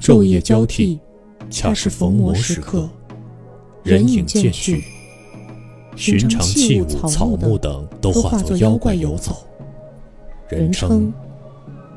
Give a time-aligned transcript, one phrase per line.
[0.00, 1.00] 昼夜交替，
[1.48, 2.88] 恰是逢魔时刻。
[3.82, 4.84] 人影渐去，
[5.96, 9.46] 寻常器物、草木等都化作妖怪游走，
[10.48, 11.12] 人称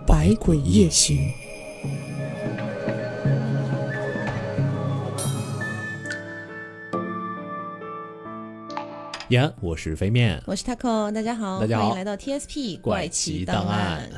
[0.05, 1.29] 百鬼夜行。
[9.29, 14.09] 延安，我是飞面，我是 taco，大家好，大家好欢迎来到 TSP 怪奇档案案。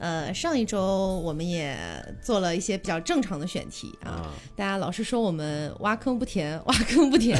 [0.00, 1.76] 呃，上一周我们也
[2.22, 7.38] 做了一些比较正常的选题啊，啊，大家老是说我们挖坑不填， 挖坑不填。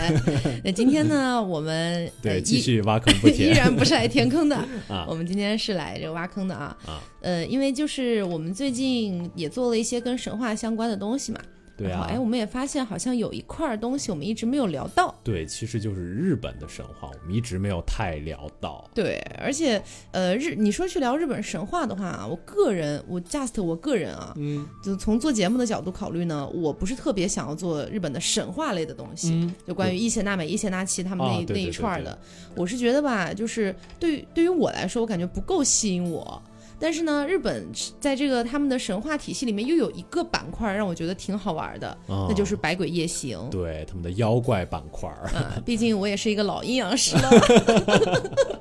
[0.63, 4.57] 那今天呢，我们呃对，依继续挖坑不填 依然不是来填坑的，
[4.89, 6.77] 啊我们今天是来这个挖坑的啊。
[6.85, 11.41] 啊，呃，因为就是我们最近也做了一些跟神话相关的东西嘛，
[11.81, 15.15] 对啊哎，，我们也发现好像有一块儿东西我们一直没有聊到。
[15.25, 18.89] 对，其实就是日本的神话，我们一直没有太聊到。
[18.95, 32.19] 对，而且呃，日你说去聊日本神话的话，我个人我 just 我个人啊，嗯就从做节目的角度考虑呢，我不是特别想要做日本的神话类的东西，嗯，就关于伊邪那美、伊邪那岐他们那一、那一串儿的，
[32.55, 36.43] 我是觉得吧，就是对于对于我来说，我感觉不够吸引我。
[36.81, 37.67] 但是呢，日本
[38.01, 43.39] 在这个他们的神话体系里面又有一个板块让我觉得挺好玩的，啊那就是百鬼夜行。
[43.51, 45.29] 对他们的妖怪板块儿。
[45.37, 47.31] 啊，毕竟我也是一个老阴阳师了。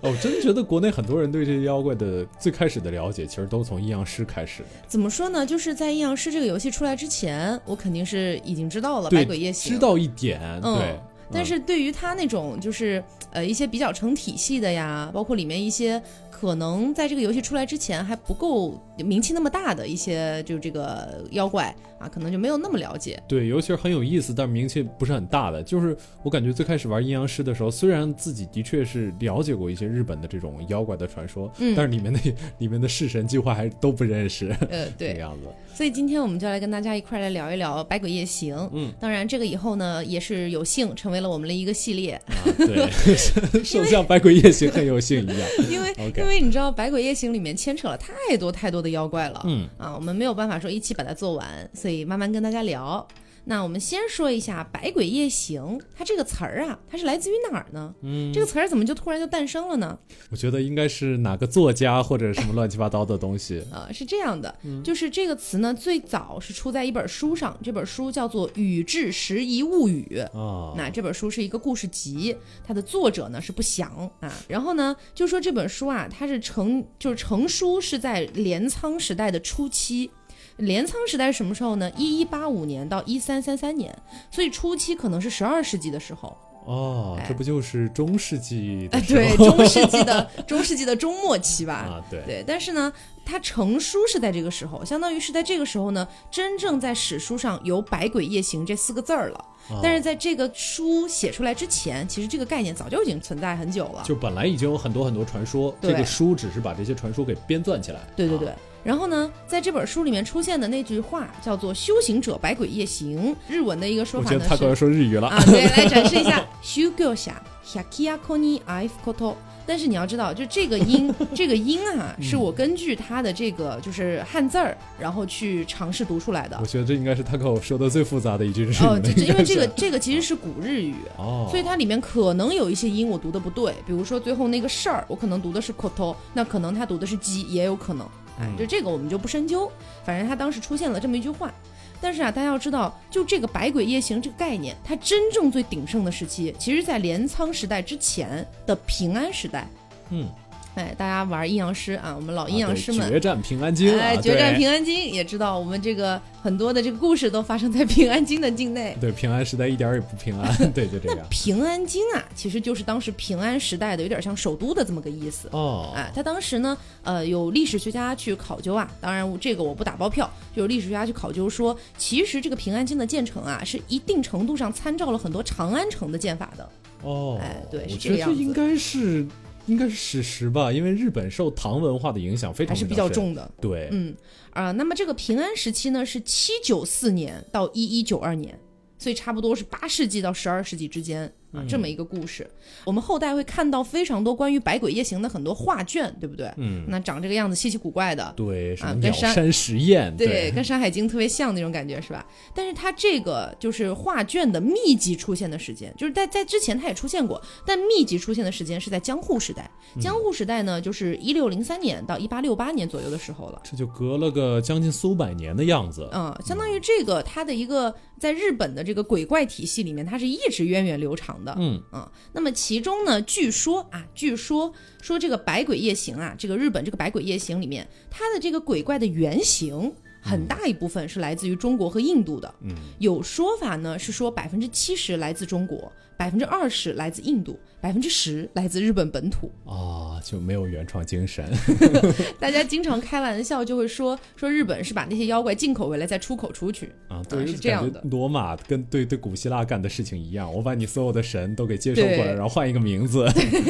[0.00, 4.68] 哦，我真觉得国内很多人对这些妖怪的最开始的了解，其实都从阴阳师开始的。
[4.86, 5.44] 怎么说呢？
[5.44, 11.00] 就是在阴阳师这个游戏出来之前，我肯定是已经知道了百鬼夜行，知道一点，嗯对。
[11.32, 23.22] 但是对于他那种就是呃一些比较成体系的呀，包括里面一些可能在这个游戏出来之前还不够名气那么大的一些就这个妖怪啊，可能就没有那么了解。
[23.26, 25.62] 对，尤其是很有意思，但是名气不是很大的。
[25.62, 32.20] 就是我感觉最开始玩阴阳师的时候，虽然自己的确是了解过一些日本的这种妖怪的传说，嗯但是里面的
[32.58, 35.46] 里面的式神计划还都不认识，呃，对 这个，样子。
[35.74, 38.56] 所以今天我们就来跟大家一块来聊一聊百鬼夜行。
[38.72, 42.88] 嗯，当然这个以后呢也是有幸成为了我们的一个系列，啊，对，
[43.62, 45.48] 就像百鬼夜行很有幸一样。
[45.70, 49.42] 因为因为你知道百鬼夜行里面牵扯了太多太多的妖怪了。
[49.46, 53.06] 嗯，啊，我们没有办法说一起把它做完，所以慢慢跟大家聊。
[53.46, 57.94] 那我们先说一下“百鬼夜行”，它这个词儿啊，它是来自于哪儿呢？
[58.02, 59.98] 嗯，这个词儿怎么就突然就诞生了呢？
[60.30, 63.62] 我觉得应该是哪个作家或者什么乱七八糟的东西。
[63.70, 70.22] 啊，是这样的，嗯就是这个词呢，最早是出在一本书上，这本书叫做《宇治时遗物语》。
[70.38, 72.34] 啊，那这本书是一个故事集，
[72.66, 74.32] 它的作者呢是不详啊。
[74.48, 80.10] 然后呢，就说这本书啊，它是成就是成书是在镰仓时代的初期。
[80.56, 81.90] 镰仓时代是什么时候呢？
[81.96, 83.96] 一一八五年到一三三三年，
[84.30, 86.36] 所以初期可能是十二世纪的时候。
[86.66, 88.98] 哦，哎这不就是中世纪哎？
[89.02, 91.74] 对，中世纪的中世纪的中末期吧。
[91.74, 92.90] 啊，对，对，但是呢，
[93.22, 99.36] 它成书是在这个时候，相当于是在这个时候呢，真正在史书上有“百鬼夜行”这四个字儿了。
[99.68, 104.02] 啊但是在这个书写出来之前，其实这个概念早就已经存在很久了。
[104.04, 108.00] 就本来已经有很多很多传说，这个书只是把这些传说给编撰起来。
[108.16, 108.48] 对对对。
[108.48, 115.27] 啊然后呢，在这本书里面出现的那句话叫做“修行者百鬼夜行”，日文的一个说我法呢觉得他可要是说日语了。
[115.27, 119.35] 啊，对，来展示一下“ 修行者百鬼に会うこと”。
[119.67, 126.65] 但是你要知道，就这个音， 这个音啊，是我根据它的这个就是汉字儿，然后去尝试读出来的我。
[126.65, 128.99] 觉得这应该是他跟我说的最复杂的一句日语哦，了。
[128.99, 138.07] 这这因为这个应 该是这个其实是古日语，哦，所以它里面可能有一些音我读的不对，比如说最后那个事儿，我可能读的是 koto，那可能他读的是鸡，也有可能。
[138.38, 139.70] 哎，嗯就这个我们就不深究，
[140.04, 141.52] 反正他当时出现了这么一句话。
[142.00, 149.66] 但是啊，大家要知道，就这个百鬼夜行这个概念，它真正最鼎盛的时期，其实在镰仓时代之前的平安时代。
[150.10, 150.28] 嗯，
[150.74, 158.96] 哎，大家玩阴阳师啊，我们老阴阳师们，决战平安京哎，啊，决战平安京，也知道我们这个很多的这个故事都发生在 平安京的境内。
[159.00, 161.18] 对平安时代一点儿也不平安， 对，就这样。
[161.30, 165.48] 平安京啊，其实就是当时平安时代的，有点像首都的这么个意思。
[165.52, 176.68] 哦，哎，他当时呢，呃，有历史学家去考究啊，当然这个我不打包票，就有历史学家去考究说，其实这个平安京的建成啊，是一定程度上参照了很多长安城的建法的。
[177.02, 179.26] 哦，哎对是我这个样子觉得这应该是
[179.66, 183.08] 应该是史实吧，因为日本受唐文化的影响非常还是比较。
[183.08, 184.12] 重的，对，嗯
[184.50, 188.58] 啊、那么这个平安时期呢是七九四年到一一九二年，
[188.98, 192.48] 所以差不多是八世纪到十二世纪之间啊，这么一个故事。
[192.84, 196.52] 我们后代会看到非常多关于百鬼夜行的很多画卷，对不对？
[196.56, 202.26] 嗯，那长这个样子稀奇古怪的，对，啊跟山山实验，对，跟《山海经》特别像那种感觉，是吧？
[202.54, 209.70] 但是它这个就是画卷的密集出现的时间，就是在在之前它也出现过，但密集出现的时间是在江户时代。
[210.00, 213.60] 江户时代呢，就是一六零三年到一八六八年左右的时候了。
[213.64, 216.08] 这就隔了个将近四五百年的样子。
[216.12, 221.43] 嗯，相当于这个它的一个在日本的这个鬼怪体系里面，它是一直源远流长的。
[221.58, 229.92] 嗯啊，那么其中呢，据说啊，据说说这个百鬼夜行啊，这个日本这个百鬼夜行里面，它的这个鬼怪的原型。
[230.26, 239.50] 很大一部分是来自于中国和印度的，嗯，有说法呢是说百分之七十来自中国，百分之二十来自印度，百分之十来自日本本土。
[239.64, 241.44] 啊，就没有原创精神。
[242.38, 253.26] 大家经常开玩笑就会说说日本是把那些妖怪进口回来再出口出去啊，对，是这样的罗马跟对对古希腊干的事情一样，我把你所有的神都给接收过来，然后换一个名字。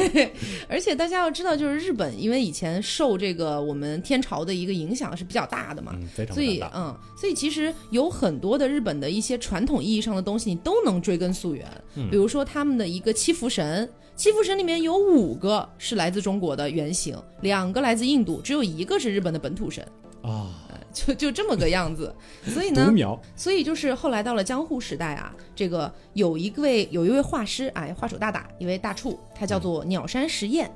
[0.69, 6.63] 而且大家要知道，就是日本因为以前受这个我们天朝的一个影响是比较大的嘛，嗯，非常所以。
[6.73, 11.65] 嗯，所以其实有很多的日本的一些传统意义上的东西，你都能追根溯源。
[11.95, 19.87] 嗯比如说他们的一个七福神，七福神里面有五个是来自中国的原型，两个来自印度，只有一个是日本的本土神，
[20.21, 20.49] 啊，
[20.91, 22.13] 就就这么个样子。
[22.47, 22.91] 所以呢，
[23.35, 30.69] 所以就是后来到了江户时代啊，这个有一位有一位画师哎，画手大大，一位大处，他叫做鸟山实验。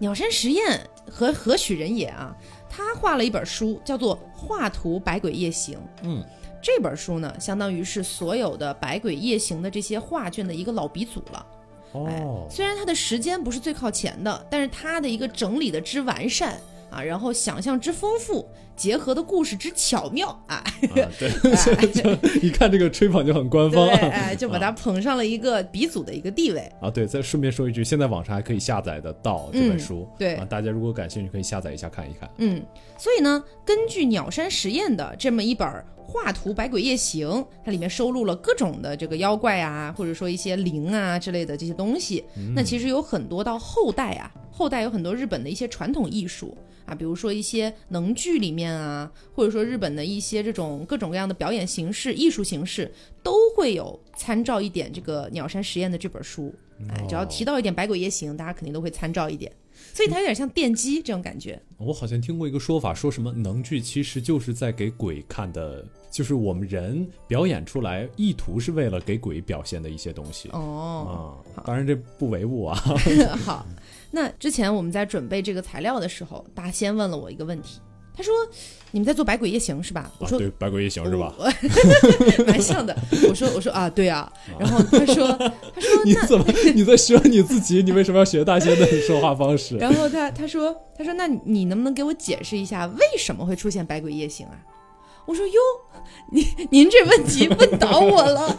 [0.00, 2.32] 鸟山实验何何许人也啊？
[2.70, 5.76] 他画了一本书，叫做《画图百鬼夜行》。
[6.02, 6.22] 嗯，
[6.60, 11.46] 这本书呢，相当于是所有的百鬼夜行的这些画卷的一个老鼻祖了。
[11.92, 16.60] 哦，虽然它的时间不是最靠前的，但是它的一个整理的之完善
[16.90, 18.46] 啊，然后想象之丰富，
[18.76, 20.64] 结合的故事之巧妙啊，啊
[21.18, 21.30] 对
[22.46, 23.94] 一看这个吹捧就很官，方啊。
[23.94, 26.70] 哎，就把它捧上了一个鼻祖的一个地位。
[26.80, 32.28] 啊，对，再顺便说一句，现在网上还可以下载的到这本书，对啊，大家如果感兴趣可以下载一下看一看。
[32.36, 32.62] 嗯，
[32.98, 35.66] 所以呢，根据鸟山实验的这么一本
[36.10, 37.28] 《画图百鬼夜行》，
[37.62, 42.24] 它里面收录了各种的这个妖怪啊，或者说一些灵啊之类的这些东西。
[42.56, 46.56] 那其实有很多到后代啊，后代有很多日本的一些传统艺术
[46.86, 52.90] 啊，比如说一些能剧里面啊，或者说日本的一些这种各种各样的表演形式、艺术形式，
[53.22, 56.54] 都会有参照一点这个鸟山实验的这本书。
[56.88, 59.52] 哎，只要提到一点百鬼夜行，大家肯定都会参照一点。
[59.94, 61.60] 所以它有点像电击这种感觉。
[61.76, 70.48] 我好像听过一个说法，说什么能剧其实就是在给鬼看的，就是我们人表演出来，意图是为了给鬼表现的一些东西。
[70.52, 72.74] 哦，啊，当然这不唯物啊。
[73.44, 73.66] 好，
[74.10, 77.80] 那之前我们在准备这个材料的时候，大仙问了我一个问题，
[78.16, 78.34] 他说
[78.90, 81.32] ：“你们在做百鬼夜行是吧？”我啊，说：“对，百鬼夜行是吧？
[81.38, 81.44] 我
[82.46, 82.96] 蛮像的。”
[83.28, 86.02] 我说：“我说啊，对啊。”然后他说：“他说。
[86.04, 86.44] ”你怎么
[86.74, 87.82] 你在学你自己？
[87.82, 89.76] 你为什么要学大仙的说话方式？
[89.76, 94.58] 然后他他说他说那你能不能给我解释一下为什么会出现百鬼夜行啊？
[95.28, 95.60] 我说哟，
[96.32, 98.58] 您您这问题问倒我了，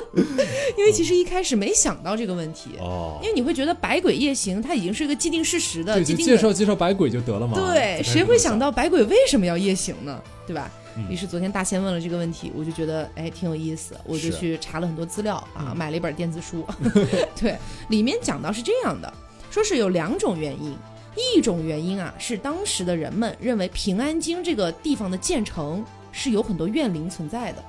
[0.76, 7.58] 因为其实一开始没想到这个问题，哦因，为你会觉得百鬼夜行它已经是一个既定事实的介绍介绍百鬼就得了嘛。
[7.58, 10.22] 对，谁会想到百鬼为什么要夜行呢？
[10.46, 10.70] 对吧？
[10.98, 16.66] 嗯于是昨天大仙问了这个问题，我就觉得哎挺有意思，我就去查了很多资料啊，嗯买了一本电子书，
[17.40, 17.56] 对，
[17.88, 19.10] 里面讲到是这样的，
[19.50, 20.76] 说是有两种原因，
[21.16, 25.82] 一种原因啊是当时的人们认为平安京这个地方的建成
[26.12, 27.64] 是有很多怨灵存在的，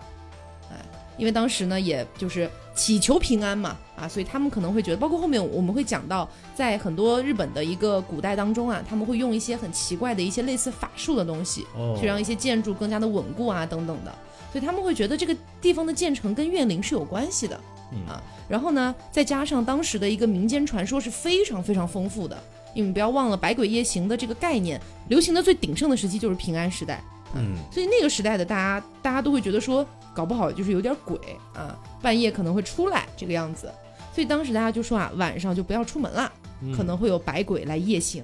[0.69, 0.75] 哎，
[1.17, 14.13] 因为当时呢也就是祈求平安嘛，啊，所以他们可能会觉得，包括后面我们会讲到，在很多日本的一个古代当中啊，他们会用一些很奇怪的一些类似法术的东西，哦，去让一些建筑更加的稳固啊，等等的。
[14.51, 17.59] 所以他们会觉得这个地方的建成跟怨灵是有关系的，
[17.91, 18.05] 嗯。
[18.07, 22.37] 啊，然后呢，再加上当时的一个民间传说是非常非常丰富的，
[22.75, 27.01] 因为你不要忘了百鬼夜行的这个概念，流行的最鼎盛的时期就是平安时代，
[27.35, 31.17] 嗯，所以那个时代的大家，大家都会觉得说，搞不好就是有点鬼
[31.53, 33.71] 啊，半夜可能会出来这个样子。
[34.13, 38.23] 所以当时大家就说啊，晚上就不要出门了，嗯可能会有百鬼来夜行。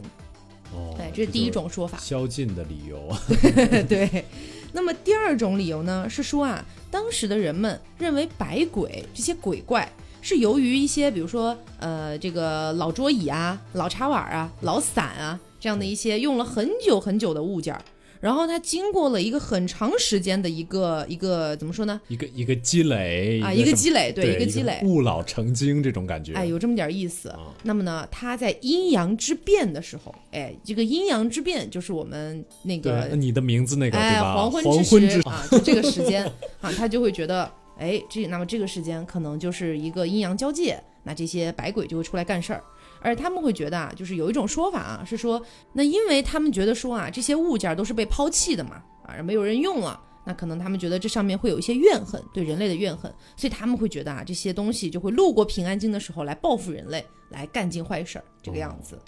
[0.72, 1.98] 哦，哎，这是第一种说法。
[1.98, 3.12] 宵禁的理由。
[3.90, 4.24] 对，
[4.72, 17.82] 那么第二种理由呢，是说啊，当时的人们认为百鬼这些鬼怪是由于一些，比如说呃，这个老桌椅啊、老茶碗啊、老伞啊这样的一些用了很久很久的物件儿，
[18.20, 22.00] 然后他经过了一个很长时间的一个一个怎么说呢？
[22.08, 24.82] 一个一个积累啊，一个积累，对，一个积累。
[24.84, 26.34] 物老成精这种感觉。
[26.34, 27.30] 哎，有这么点意思。
[27.30, 33.98] 啊那么呢，他在阴阳之变的时候，哎，这个阴阳之变就是我们那，个你的名字那个？
[34.00, 36.26] 黄昏黄之之时啊，就这个时间
[36.60, 42.64] 啊，他就会觉得，哎，这那么这个时间可能就是一个阴阳交界那这些白鬼就会出来干事儿。
[43.02, 45.42] 而他们会觉得啊，就是有一种说法啊，是说，
[45.74, 59.00] 那因为他们觉得说啊，这些物件都是被抛弃的嘛，啊，没有人用了，那可能他们觉得这上面会有一些怨恨，对人类的怨恨，所以他们会觉得啊，这些东西就会路过平安京的时候来报复人类，来干尽坏事儿，这个样子。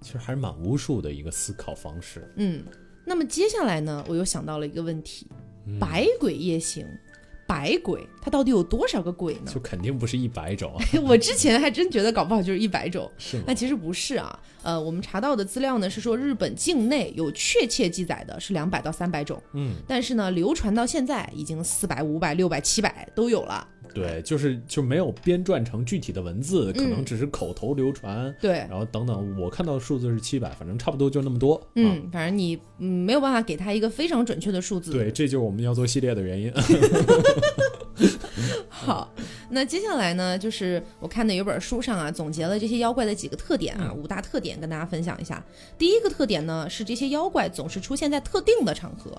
[0.00, 2.32] 其实还是蛮无数的一个思考方式。
[2.36, 2.64] 嗯，
[3.04, 5.26] 那么接下来呢，我又想到了一个问题：
[5.78, 6.86] 百鬼夜行。
[7.50, 9.52] 百鬼，它到底有多少个鬼呢？
[9.52, 10.72] 就肯定不是一百种。
[11.02, 14.38] 我之前还真觉得搞不好就是一百种，是那其实不是啊。
[14.62, 19.42] 呃，我们查到的资料呢是说，日本境内有确切记载的是两百到三百种。
[19.54, 23.66] 嗯，但是呢，流传到现在已经四百、五百、六百、七百都有了。
[23.92, 28.32] 对，就是就没有编撰成具体的文字，可能只是口头流传。
[28.40, 31.60] 对，然后等等，我看到的数字是七百，反正差不多就那么多。
[31.74, 34.92] 嗯，反正你嗯没有办法给他一个非常准确的数字。
[34.92, 36.52] 对，这就是我们要做系列的原因。
[38.68, 39.12] 好，
[39.50, 45.44] 那接下来呢，就是我看的有本书上啊，总结了这些妖怪的几个特点啊，五大特点跟大家分享一下。
[45.76, 49.10] 第一个特点呢，是这些妖怪总是出现在特定的场合。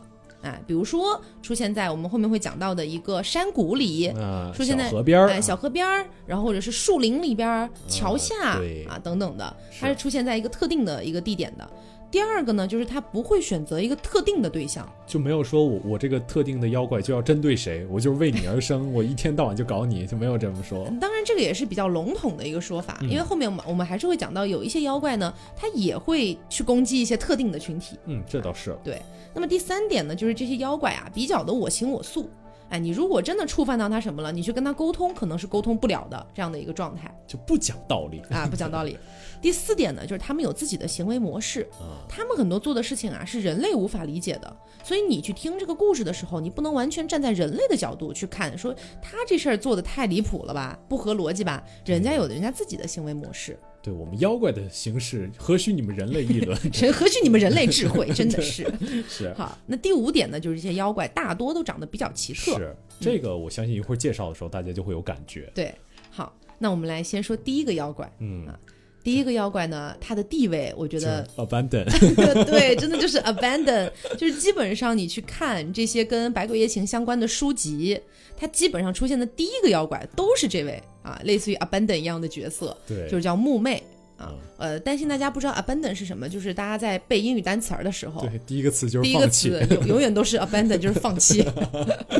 [0.41, 4.11] 哎，比如说出现在我们后面会讲到的一个山谷里，
[4.55, 11.69] 出现在河边儿，哎，小河边儿，然后或者是树林里边儿、桥下啊等等的，它是出现在一个特定的一个地点的。
[12.11, 20.85] 第二个呢，就是他不会选择一个特定的对象，就没有说我我这个特定的妖怪就要针对谁，我就是为你而生，我一天到晚就搞你，就没有这么说。
[20.99, 27.97] 当然，这个也是比较笼统的一个说法，因为后面我们我们还是会讲到有一些妖怪呢，他也会去攻击一些特定的群体。
[28.05, 28.77] 嗯，这倒是。
[28.83, 29.01] 对。
[29.33, 32.29] 那么第三点呢，就是这些妖怪啊，比较的我行我素。
[32.67, 38.97] 哎，你如果真的触犯到他什么了，你去跟他沟通，可能是沟通不了的这样的一个状态，就不讲道理啊，不讲道理。
[39.41, 41.67] 第四点呢，就是他们有自己的行为模式，
[42.07, 51.63] 他们很多做的事情啊是人类无法理解的，所以你去听这个故事的时候，你不能完全站在人类的角度去看，说他这事儿做的太离谱了吧，不合逻辑吧？
[51.85, 53.57] 人家有人家自己的行为模式。
[53.83, 56.55] 对我们妖怪的形式，何须你们人类议论？
[56.93, 58.07] 何须你们人类智慧？
[58.13, 58.71] 真的是
[59.09, 59.33] 是。
[59.33, 62.59] 好，那第五点呢，就是这些妖怪大多都长得比较奇特。
[62.59, 65.51] 是这个，我相信一会儿介绍的时候，大家就会有感觉。
[65.55, 65.73] 对，
[66.11, 68.11] 好，那我们来先说第一个妖怪。
[68.19, 68.59] 嗯啊。
[69.03, 71.85] 第一个妖怪呢，他的地位，我觉得 abandon，
[72.45, 77.99] 对，真的就是 abandon，就是基本上你去看这些跟百鬼夜行相关的书籍，
[78.37, 83.81] 它基本上出现的第一个妖怪都是这位啊，类似于 abandon 一样的角色，对，就是叫木妹
[84.17, 84.35] 啊。
[84.57, 91.43] 呃，担心大家不知道 abandon 是什么，就是大家在背英语单词儿的时候，对，第一个词就是第一个词永 永远都是 abandon，就是放弃。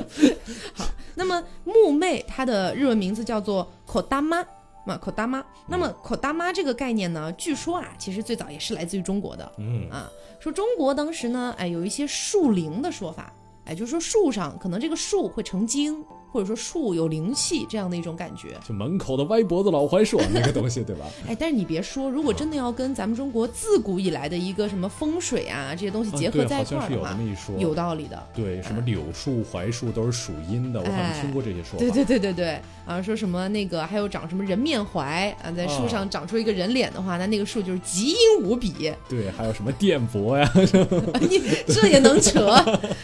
[0.74, 4.44] 好，那么木妹她的日文名字叫做 kodama。
[4.86, 5.44] 嘛，口大妈。
[5.68, 9.52] 那么口大妈这个概念呢，据说啊，其实最早也是来自于中国的。
[9.58, 10.10] 嗯啊，
[10.40, 13.34] 说中国当时呢，哎，有一些树灵的说法，
[13.66, 16.04] 哎，就是说树上可能这个树会成精。
[16.32, 21.06] 或者说树有灵气这样的一种感觉，就门口的歪脖子老槐树那个东西，对吧？
[21.28, 27.18] 哎，但是你别说，如果真的要跟咱们中国自古以来的一个什么风水啊这些东西结合在一块儿的话，
[27.58, 28.28] 有道理的。
[28.34, 31.78] 对，什么柳树、槐树都是属阴的，我好像听过这些说法。
[31.80, 38.94] 对对对对对，啊，说什么那个还有长什么人面槐啊，在树上长出一个人脸的话，那那个树就是极阴无比。
[39.10, 40.50] 对，还有什么电波呀？
[41.20, 42.56] 你这也能扯？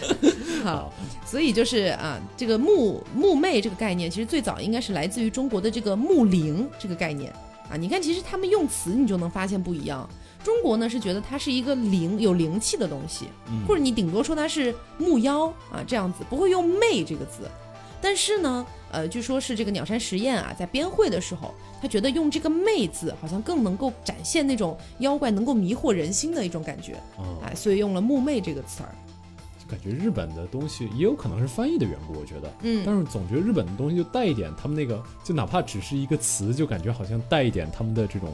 [0.63, 0.93] 好。
[1.29, 7.33] 所以就是啊，这个木木魅这个概念，其实最早应该是来自于中国的这个木灵这个概念
[7.69, 7.75] 啊。
[7.75, 10.07] 你看，其实他们用词你就能发现不一样。
[10.43, 13.25] 中国呢是觉得它是一个灵有灵气的东西，
[13.67, 17.49] 或者你顶多说它是木妖啊这样子，不会用魅这个字。
[17.99, 28.93] 但是呢，呃，据说是这个鸟山实验啊，在编绘的时候，他觉得用这个魅字好像更能够展现那种妖怪能够迷惑人心的一种感觉，啊，所以用了木魅这个词儿。
[29.67, 38.33] 感觉日本的东西也有可能是翻译的缘故，我觉得，嗯，但是总觉得日本的东西就带一点他们那个，就哪怕只是一个词，就感觉好像带一点他们的这种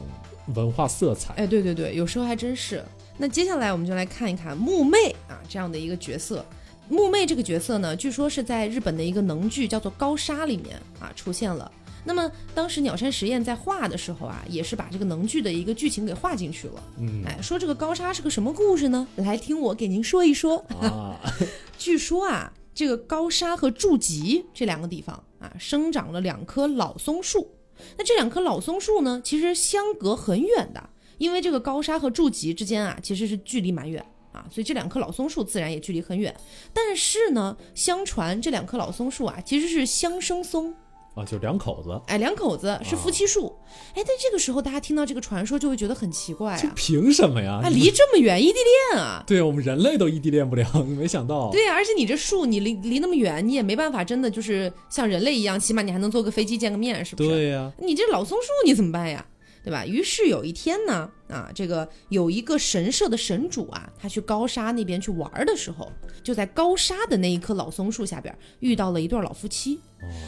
[0.54, 1.34] 文化色彩。
[1.34, 2.84] 哎，对对对，有时候还真是。
[3.16, 4.96] 那接下来我们就来看一看木妹
[5.28, 6.44] 啊这样的一个角色。
[6.88, 11.70] 木妹这个角色呢，据说是在日本的一个能剧叫做《高沙》里面啊出现了。
[12.04, 16.82] 那么当时鸟山实验在画的时候啊，也是把这个能剧的一个剧情给画进去了。
[16.98, 19.08] 嗯，哎，说这个高沙是个什么故事呢？
[19.16, 20.58] 来听我给您说一说。
[20.80, 21.18] 啊，
[21.78, 27.50] 据说啊，这个高沙和筑吉这两个地方啊，生长了两棵老松树。
[27.96, 36.34] 那这两棵老松树呢，其实相隔很远的，因为这个高沙和筑吉之间啊，其实是距离蛮远啊，所以这两棵老松树自然也距离很远。
[36.72, 40.74] 但是呢，相传这两棵老松树啊，其实是相生松。
[41.14, 43.56] 啊，就两口子，哎，两口子是夫妻树。
[43.94, 47.60] 哎，但这个时候大家听到这个传说就会觉得很奇怪这啊，凭什么呀？
[47.62, 48.58] 啊，离这么远，异地
[48.90, 49.22] 恋啊。
[49.26, 51.50] 对我们人类都异地恋不了， 没想到。
[51.50, 57.28] 对呀、而且你这树，你离离那么远，你也没办法真的就是像人类一样，起码你还能坐个飞机见个面，是不是？
[57.28, 59.24] 对呀，你这老松树你怎么办呀？
[59.62, 59.86] 对吧？
[59.86, 65.90] 于是有一天呢，啊，这个有一个神社的神主啊，他去高沙那边去玩儿的时候，
[66.22, 69.80] 就在高沙的那一棵老松树下边遇到了一对老夫妻。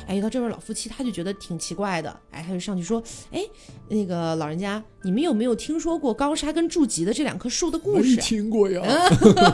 [0.08, 3.42] 哎，遇到这对老夫妻，他就觉得挺奇怪的，哎，他就上去说，哎，
[3.90, 8.16] 那个老人家，你们有没有听说过高沙跟筑吉的这两棵树的故事？
[8.16, 8.80] 听过呀。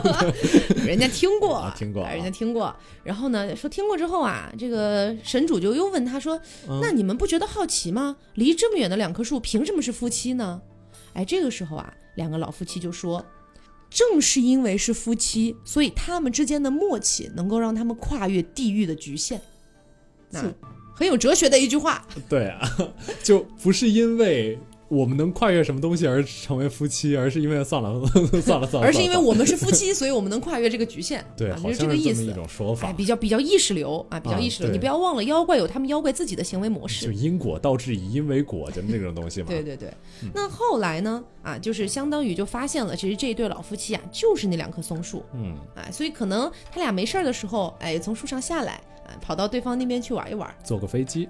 [0.87, 2.73] 人家听过， 啊听过人家听过。
[3.03, 8.15] 然后呢，说听过之后啊，这个神主就又问他说：“嗯那你们不觉得好奇吗？
[8.35, 10.61] 离这么远的两棵树，凭什么是夫妻呢？”
[11.13, 13.25] 哎，这个时候啊，两个老夫妻就说
[13.89, 19.39] ：“正是因为是夫妻，所以他们之间的默契能够让他们跨越地域的局限。”
[20.31, 20.51] 那
[20.95, 22.05] 很有哲学的一句话。
[22.27, 22.61] 对啊，
[23.23, 24.57] 就不是因为
[24.93, 28.05] 我们能跨越什么东西而成为夫妻，而是因为算了
[28.41, 31.23] 算了算了，而是因为我们是夫妻，所以我们能跨越这个局限。
[31.35, 32.35] 对，啊，好就是这个意思像是这么一。
[32.35, 32.93] 种说法哎，。
[32.93, 34.69] 比较比较意识流啊，比较啊意识流。
[34.69, 37.11] 对你不要忘了，妖怪有他们妖怪自己的行为模式就。
[37.11, 39.47] 因果倒置以因为果，就那种东西嘛。
[39.51, 39.89] 对对对，
[40.21, 41.23] 嗯那后来呢？
[41.41, 48.79] 啊，就是相当于就发现了，其实这一对老夫妻啊，就是那两棵松树，嗯，哎，所以可能他俩没事儿的时候，哎，从树上下来，啊，
[49.21, 50.53] 跑到对方那边去玩一玩。
[50.63, 51.27] 坐个飞机，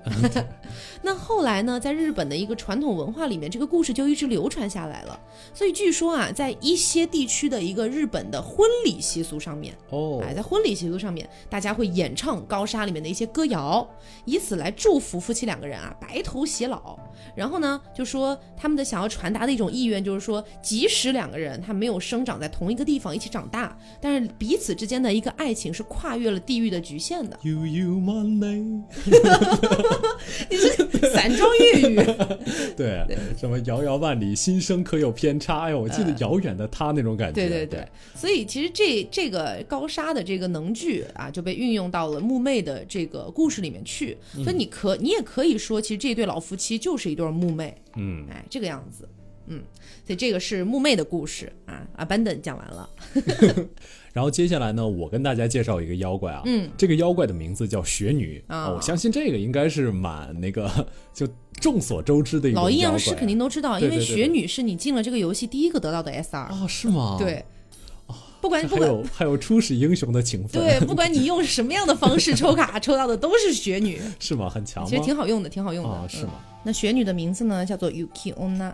[1.01, 5.19] 那后来呢，在日本的一个传统文化里面，这个故事就一直流传下来了。
[5.53, 13.87] 所以据说啊，在一些地区的一个日本的婚礼习俗上面，哦，哎，在婚礼习俗上面，大家会演唱高沙里面的一些歌谣，
[14.25, 16.97] 以此来祝福夫妻两个人啊白头偕老。
[17.35, 27.37] 然后呢，就说他们的想要传达的一种意愿，就是说，即使两个人他没有生长在同一个地方一起长大，但是彼此之间的一个爱情是跨越了地域的局限的。
[27.73, 28.83] You money，
[31.11, 31.95] 散装粤语，
[32.77, 33.03] 对，
[33.35, 35.61] 什么遥遥万里，心声可有偏差？
[35.61, 37.33] 哎呦，我记得遥远的他那种感觉。
[37.33, 44.15] 对对对，所以其实这这个高沙的这个能剧啊，就被运用到了木妹的这个故事里面去。
[44.43, 47.75] 所以你可你也可以说，其实这对老夫妻就是一对木妹。
[47.95, 49.09] 嗯，哎，这个样子，
[49.47, 49.63] 嗯，
[50.05, 51.87] 所以这个是木妹的故事啊。
[51.95, 52.87] 啊，班本讲完了，
[54.13, 60.69] 然后接下来呢，我跟大家介绍一个妖怪啊，嗯，这个妖怪的名字叫雪女啊我相信这个应该是蛮那个
[61.11, 61.27] 就
[61.59, 67.43] 众所周知的一个老阴阳师肯定都知道，因为雪女是你进了这个游戏第一个得到的 SR，、啊，是吗？，对，
[68.39, 68.87] 不管还不管。
[68.87, 74.47] 有还有初始英雄的情分，对，不管你用什么样的方式抽卡，抽到的都是雪女， 是吗？
[74.47, 74.89] 很强吗？
[74.89, 75.89] 其实挺好用的，挺好用的。
[75.89, 76.33] 啊，是嗯吗？
[76.63, 78.73] 那雪女的名字呢，叫做 Yuki Onna。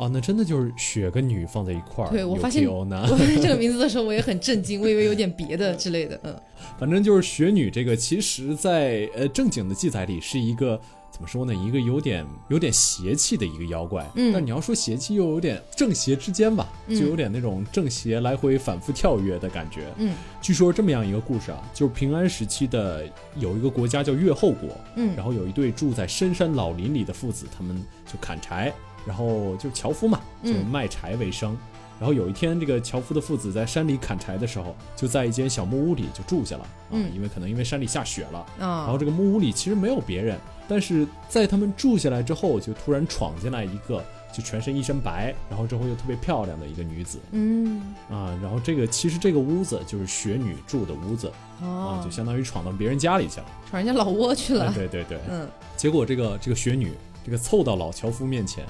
[0.00, 2.10] 哦，那真的就是雪跟女放在一块儿。
[2.10, 3.06] 对我发现我看
[3.42, 6.18] 这个名字的时候，我也很震惊，我以为有点别的之类的。
[6.24, 6.34] 嗯，
[6.80, 11.54] 反正就是雪女这个，其实在呃正经的记载里是一个怎么说呢？
[11.54, 14.08] 一个有点有点邪气的一个妖怪。
[14.14, 19.82] 嗯但你要说邪气，又有点正邪之间吧，就嗯有点那种正邪来回反复跳跃的感觉。
[19.98, 23.04] 嗯，据说这么样一个故事啊，就是平安时期的
[23.36, 28.72] 有一个国家叫越后国，嗯然后有一对住在深山老林里的父子，他们就砍柴，
[29.06, 31.56] 然后就樵夫嘛，就嗯卖柴为生。
[31.98, 37.14] 然后有一天，这个樵夫的父子在山里砍柴的时候，就在一间小木屋里就住下了啊，嗯。
[37.14, 47.18] 因为可能因为山里下雪了，啊，然后这个木屋里其实没有别人，但是在他们住下来之后，就突然闯进来一个就全身一身白，然后之后又特别漂亮的一个女子。
[47.32, 53.46] 嗯，啊，然后这个其实这个屋子就是雪女住的屋子啊，哦就，相当于闯到别人家里去了。
[53.68, 54.68] 闯人家老窝去了。
[54.68, 54.72] 哎。
[54.72, 56.94] 对对对，嗯，结果这个这个雪女
[57.26, 58.64] 这个凑到老樵夫面前，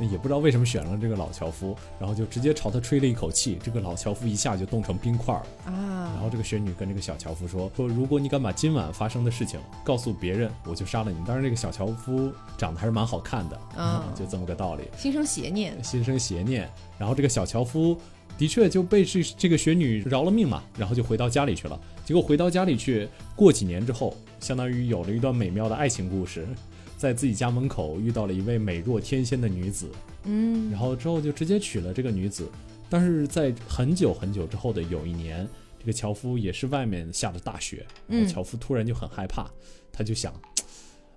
[0.00, 5.72] 也不知道为什么选了这个老樵夫，然后就直接朝他吹了一口气，这个老樵夫一下就冻成冰块儿啊。
[6.14, 15.82] 然啊，后这个雪女跟这个小樵夫说：“说如果你敢把今晚发生的事情告诉别人，我就杀了你。”当然，这个小樵夫长得还是蛮好看的，啊就这么个道理，心生邪念。
[15.82, 16.68] 心生邪念。
[16.98, 17.96] 然后这个小樵夫
[18.38, 21.78] 的确就被这这个雪女饶了命嘛，然后就回到家里去了。
[22.04, 26.46] 结果回到家里去，过几年之后，相当于有了一段美妙的爱情故事，
[27.04, 29.90] 在自己家门口遇到了一位美若天仙的女子，
[30.24, 32.48] 嗯然后之后就直接娶了这个女子。
[32.88, 35.46] 但是在很久很久之后的有一年，
[35.78, 39.50] 这个樵夫也是外面下了大雪，然后嗯樵夫突然就很害怕，
[39.92, 40.32] 他就想，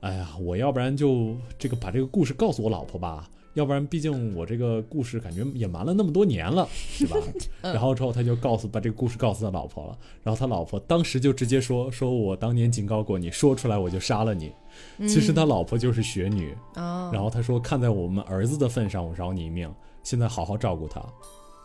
[0.02, 7.16] 哎呀，我要不然就这个把这个故事告诉我老婆吧，要不然毕竟我这个故事感觉也瞒了那么多年了，是吧？
[7.64, 14.52] 嗯然后之后他就告诉把这个故事告诉他老婆了，然后他老婆当时就直接说，说我当年警告过你，说出来我就杀了你。
[15.00, 19.72] 其实他老婆就是雪女，啊，然后他说：“看在我们儿子的份上，我饶你一命。
[20.04, 21.04] 现在好好照顾他。”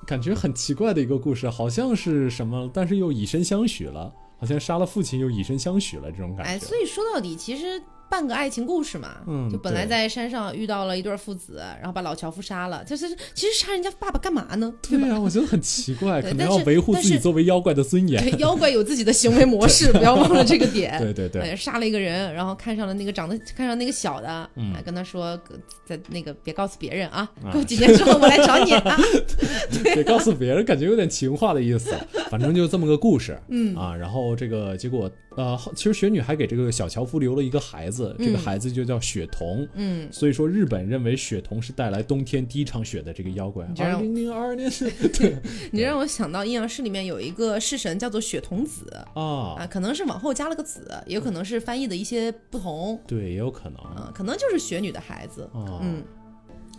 [0.05, 6.53] 感觉很奇怪的一个故事，好像是什么，但是又以身相许了，好像杀了父亲又以身相许了这种感觉。
[6.53, 7.81] 哎，所以说到底，其实
[8.13, 9.17] 半个爱情故事嘛。
[9.27, 12.85] 嗯就本来在山上遇到了一对父子，然后把老樵夫杀了。
[12.85, 14.71] 就是其实杀人家爸爸干嘛呢？
[14.83, 15.07] 对吧？
[15.07, 18.23] 对呀、我觉得很奇怪，可能要维护自己作为妖怪的尊严。
[18.23, 20.99] 对，妖怪有自己的行为模式， 不要忘了这个点。
[21.01, 25.41] 对对对，哎，杀了一个人，然后看上了那个长得看上那个小的，嗯哎跟他说，
[25.87, 28.99] 在那个别告诉别人啊，啊过几年之后我来找你啊。
[29.95, 31.95] 别告诉别人，感觉有点情话的意思。
[32.31, 39.67] 反正就这么个故事，嗯啊，然后这个结果，呃，其实雪女还给这个小樵夫留了一个孩子，这个孩子就叫雪童。
[39.75, 43.67] 嗯，所以说，日本认为雪童是带来冬天第一场雪的这个妖怪。
[43.79, 44.71] 二零零二年。
[45.19, 45.37] 对。
[45.71, 48.87] 你让我想到阴阳师里面有一个式神叫做雪童子。
[49.15, 53.01] 啊，啊，可能是往后加了个子，也有可能是翻译的一些不同。
[53.07, 53.79] 对，也有可能。
[53.79, 55.43] 啊，可能就是雪女的孩子。
[55.53, 56.03] 啊，嗯，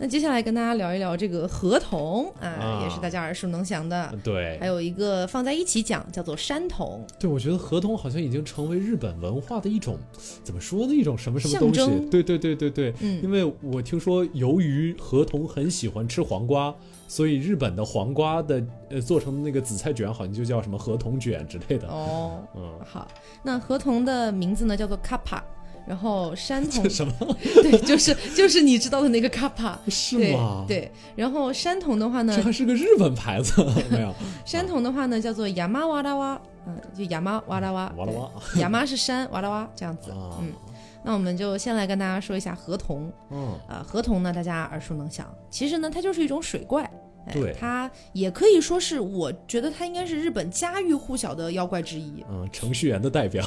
[0.00, 4.12] 那接下来跟大家聊一聊这个河童啊，啊也是大家耳熟能详的。
[4.24, 9.96] 对还有一个放在一起讲，叫做山童，对，我觉得河童好像已经成为日本文化的一种，
[10.42, 10.92] 怎么说呢？
[10.92, 12.08] 一种什么什么东西？
[12.10, 16.74] 对对对对对，嗯因为我听说，由于河童很喜欢吃黄瓜，
[17.06, 21.86] 所以日本的黄瓜的呃做成的那个紫菜卷好像就叫什么河童卷之类的。
[21.86, 23.06] 哦，嗯，好，
[23.44, 25.42] 那河童的名字呢叫做卡帕，
[25.86, 27.12] 然后山童 什么？
[27.62, 34.14] 对，就是就是你知道的那个卡帕，是对吗？，对，然后山童的话呢这，还是个日本牌子， 没有？
[34.44, 40.52] 山童的话呢叫做亚麻哇啦哇，嗯，就亚麻哇啦哇，哇啦哇，亚麻是山，哇啦哇这样子，啊，嗯，
[41.04, 46.90] 那我们就先来跟大家说一下河童，嗯，啊，河童呢大家耳熟能详，其实呢它就是一种水怪。
[47.26, 52.24] 哎对他也可以说是，我觉得他应该是日本家喻户晓的妖怪之一。
[52.28, 53.44] 嗯，程序员的代表，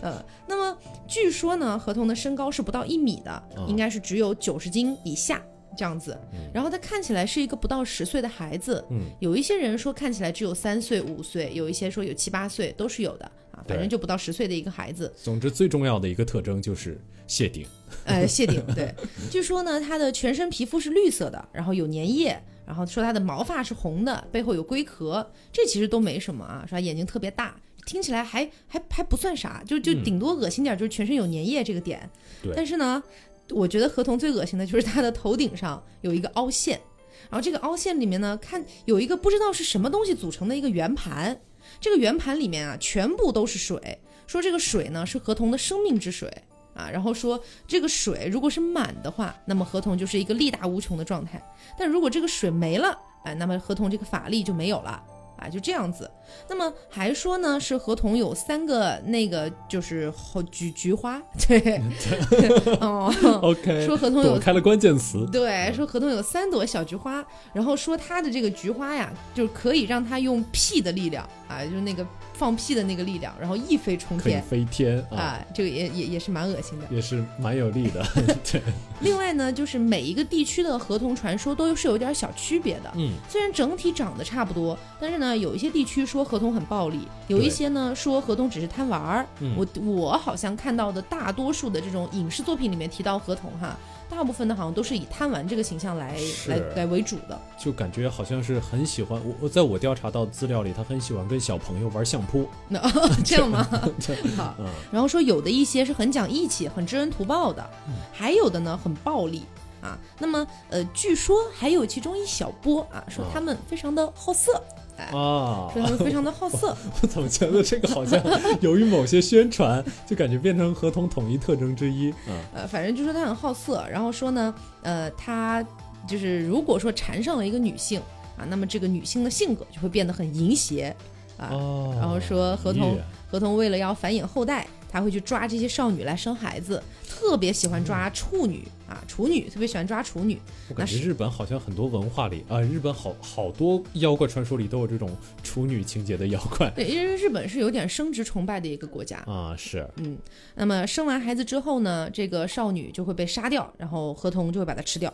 [0.00, 5.42] 呃， 那么据说呢，合同的身高是不到一米的，嗯应该是只有九十斤以下
[5.76, 6.18] 这样子。
[6.54, 13.62] 然后他看起来是一个不到十岁的孩子，嗯，有一些人说看起来只有三岁、五岁，有一些说有七八岁，都是有的啊。
[13.68, 17.66] 反正就不到十岁的一个孩子，总之最重要的一个特征就是谢顶，
[18.04, 18.94] 呃，谢顶对。
[19.30, 22.40] 据说呢，他的全身皮肤是绿色的，然后有粘液。
[22.66, 26.64] 然后说他的毛发是红的，背后有龟壳，这其实都没什么啊。
[26.68, 32.08] 说他眼睛特别大，听起来还还还不算啥，就就嗯顶多恶心点，就是全身有粘液这个点。
[32.42, 33.02] 对但是呢，
[33.50, 36.80] 我觉得河童最恶心的就是它的头顶上有一个凹陷，
[37.28, 41.40] 然后这个凹陷里面呢，看有一个不知道是什么东西组成的一个圆盘，
[41.80, 46.30] 这个圆盘里面啊全部都是水，说这个水呢是河童的生命之水。
[46.74, 51.38] 啊，然后说这个水如果是满的话，那么合同就是一个力大无穷的状态；
[51.78, 55.02] 但如果这个水没了，哎，那么合同这个法力就没有了。
[55.40, 56.10] 啊，就这样子。
[56.50, 61.80] 那么还说呢，是合同有三个那个就是后菊菊花，对，
[62.78, 63.10] 哦，
[63.42, 72.06] OK，说合同有开了关键词，对，说合同有三朵小菊花，然后说他的这个菊花呀，就可以让他用屁的力量啊，就是那个
[72.40, 76.86] 放屁的那个力量，然后一飞冲天飞天啊，啊，这个也也也是蛮恶心的。
[76.90, 78.02] 也是蛮有力的，
[78.50, 78.62] 对，
[79.02, 82.90] 另外呢，就是每一个地区的合同传说都是有点小区别的。
[82.96, 89.26] 嗯，虽然整体长得差不多，但是呢，有一些地区说合同很暴力，有一些呢说合同只是贪玩儿。
[89.40, 93.76] 嗯我我好像看到的大多数的这种影视作品里面提到合同哈，
[94.10, 96.18] 大部分的好像都是以贪玩这个形象来
[96.48, 97.40] 来来为主的。
[97.58, 102.80] 就感觉好像是很喜欢我，我在我调查到资料里，他很喜欢跟小朋友玩相扑，那
[103.24, 103.66] 这样吗？
[104.36, 107.64] 好，嗯，然后说有的一些是很讲义气、很知恩图报的，
[108.12, 109.44] 还有的呢很暴力
[109.80, 109.96] 啊。
[110.18, 114.62] 那么呃，据说还有其中一小波啊，说他们非常的好色，
[115.00, 116.76] 哎，啊，说他们非常的好色。
[117.02, 118.22] 我怎么觉得这个好像
[118.60, 125.64] 由于某些宣传，就感觉变成合同统一特征之一，嗯，呃，反正就说他很好色，然后说呢，呃，他
[126.06, 128.00] 就是如果说缠上了一个女性
[128.36, 130.94] 啊，那么这个女性的性格就会变得很淫邪
[131.38, 131.48] 啊。
[131.50, 132.98] 哦，然后说合同
[133.30, 140.38] 合同为了要繁衍后代，他会去抓这些少女来生孩子，特别喜欢抓处女啊，处女特别喜欢抓处女。
[140.68, 149.18] 我感觉日本好像很多文化里啊、日本好好多妖怪传说里都有这种处女情节的妖怪对，因为日本是有点生殖崇拜的一个国家。
[149.26, 150.18] 啊，是，嗯，
[150.56, 155.12] 那么生完孩子之后呢，这个少女就会被杀掉，然后河童就会把它吃掉，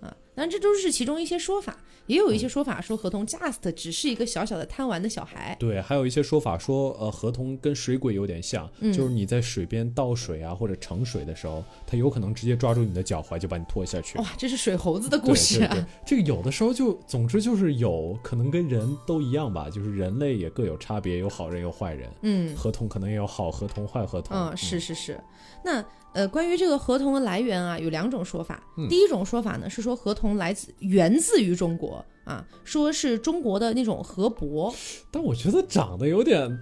[0.00, 8.92] 啊，但这都是其中一些说法，也有一些说法说合同 just 只是一个小小的贪玩的小孩，对，还有一些说法说，呃，合同跟水鬼有点像，嗯。
[8.92, 14.18] 就是你在水边倒水啊或者盛水的时候，他有可能直接抓住你的脚踝就把你拖下去。
[14.18, 22.54] 哇，这是水猴子的故事啊，对对，这个有的时候就，总之就是有可能跟人都一样吧，就是人类也各有差别，有好人有坏人，嗯。
[22.56, 24.36] 合同可能也有好合同坏河童。
[24.36, 25.18] 嗯，是是是。
[25.64, 25.84] 那
[26.14, 28.62] 呃，关于这个合同的来源啊，有两种说法。
[28.76, 34.74] 嗯第一种说法呢是说合同来自源自于中国啊，说是中国的那种河伯，
[35.10, 36.58] 但我觉得长得有点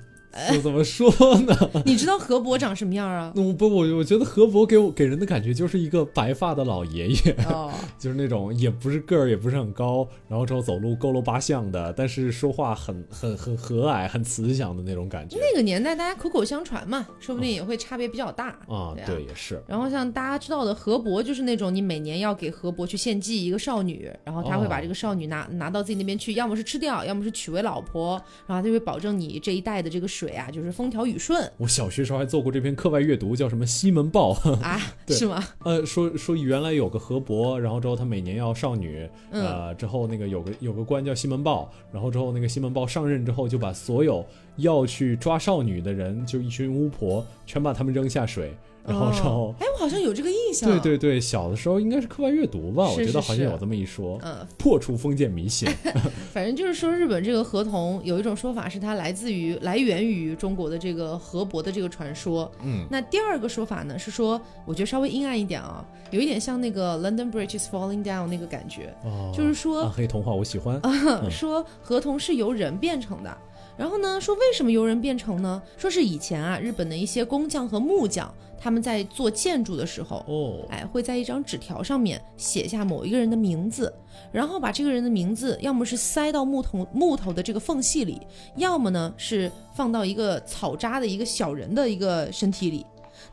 [0.53, 1.57] 就怎么说呢？
[1.85, 3.33] 你知道河伯长什么样啊？
[3.35, 15.37] 我 不，我我觉得河伯给我给人的感觉就是一个白发的老爷爷，哦， 就是那种也不是个儿也不是很高，然后之后走路佝偻八项的，但是说话很很很和蔼、很慈祥的那种感觉。
[15.41, 19.63] 那个年代大家口口相传嘛，说不定也会差别比较大啊，对啊对，也是。
[19.67, 28.13] 然后像大家知道的河伯，就是那种你每年要给河伯去献祭一个少女，然后他会把哦这个少女拿、拿到自己那边去，要么是吃掉，要么是娶为老婆，
[28.47, 34.35] 然后他就会保证你这一代的这个水啊，就是风调雨顺我小学时候还做过这篇课外阅读，叫什么《西门豹》。
[34.61, 35.43] 啊， 对是吗？
[35.65, 44.25] 呃，说说原来有个河伯，然后之后他每年要少女，嗯呃，之后那个有个有个官叫西门豹，然后之后那个西门豹上任之后，就把所有
[44.61, 48.55] 要去抓少女的人，就一群巫婆，全把他们扔下水，
[48.87, 49.31] 然后之后。
[49.31, 50.69] 哦哎，我好像有这个印象。
[50.71, 55.69] 对，对对，小的时候应该是课外阅读吧，我觉得好像有这么一说，嗯，破除封建迷信。
[56.33, 62.51] 反正就是说日本这个河童有一种说法是它来自于来源于中国的这个河伯的这个传说。
[62.63, 70.81] 嗯，那第二个说法呢是说，我觉得稍微阴暗一点啊，有一点像那个 London Bridge is falling down 那个感觉，哦，就是说暗黑童话我喜欢。
[71.31, 73.39] 说河童是由人变成的。
[73.77, 75.63] 然后呢，说为什么由人变成呢？
[75.77, 83.93] 说是以前啊，日本的一些工匠和木匠，他们在做建筑的时候，哦，哎，会在一张纸条上面写下某一个人的名字，
[84.31, 88.21] 然后把这个人的名字要么是塞到木头木头的这个缝隙里，
[88.57, 92.85] 要么呢是放到一个草扎的一个小人的一个身体里。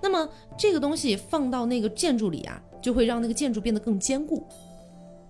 [0.01, 4.45] 那么这个东西放到那个建筑里啊，就会让那个建筑变得更坚固。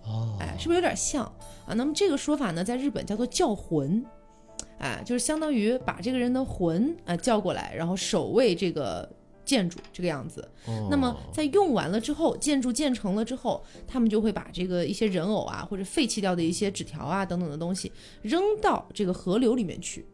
[0.03, 1.23] 哦，哎，是不是有点像
[1.65, 1.73] 啊？
[1.75, 4.05] 那么这个说法呢，在日本叫做叫魂，
[4.79, 9.09] 哎，就是相当于把这个人的魂啊、叫过来，然后守卫这个
[9.43, 10.41] 建筑这个样子。
[10.67, 20.05] 哦那么在用完了之后，建筑建成了之后，他们就会把这个一些人偶啊，或者废弃掉的一些纸条啊等等的东西扔到这个河流里面去。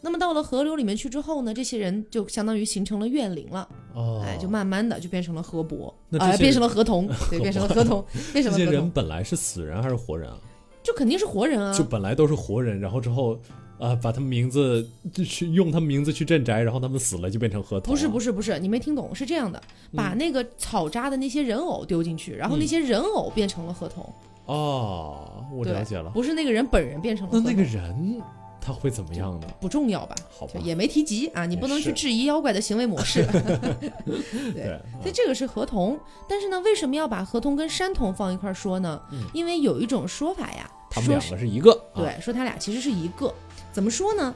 [0.00, 10.38] 那么到了河流里面去之后呢，这些人就相当于形成了怨灵了，哦，哎，就慢慢的就变成了河伯，哎，变成了河童， 对，变成了河童，变这些人成了河童，本来是死人还是活人啊？
[10.82, 13.40] 就肯定是活人啊，就本来都是活人，然后之后。
[13.78, 17.92] 啊、把他们名字就去用他们名字去镇宅，然后他们死了就变成河童。
[17.92, 19.60] 不是不是，不是，你没听懂，是这样的，
[19.94, 24.08] 把那个草扎的那些人偶丢进去，然后那嗯些人偶变成了河童，
[24.46, 26.10] 哦，我了解了。
[26.10, 27.44] 不是那个人本人变成了河童。
[27.44, 28.22] 那那个人
[28.60, 29.46] 他会怎么样呢？
[29.60, 30.14] 不重要吧？
[30.30, 33.26] 好吧，也没提及啊，你不能去质疑妖怪的行为模式。
[34.54, 39.02] 对，所以这个是河童，但是呢，为什么要把河童跟山童放一块儿说呢？
[39.12, 41.72] 嗯因为有一种说法呀，他们两个是一个。
[41.92, 43.34] 啊，对，说他俩其实是一个。
[43.74, 44.32] 怎么说呢？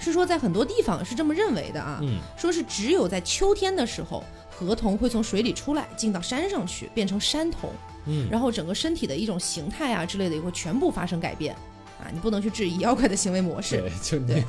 [0.00, 7.70] 是说在很多地方是这么认为的啊，嗯，说是只有在秋天的时候，河童会从水里出来，进到山上去，变成山童，
[8.06, 11.54] 嗯，然后整个身体的一种形态啊之类的也会全部发生改变。
[12.04, 13.80] 啊，你不能去质疑妖怪的行为模式。
[13.80, 14.44] 对，就你对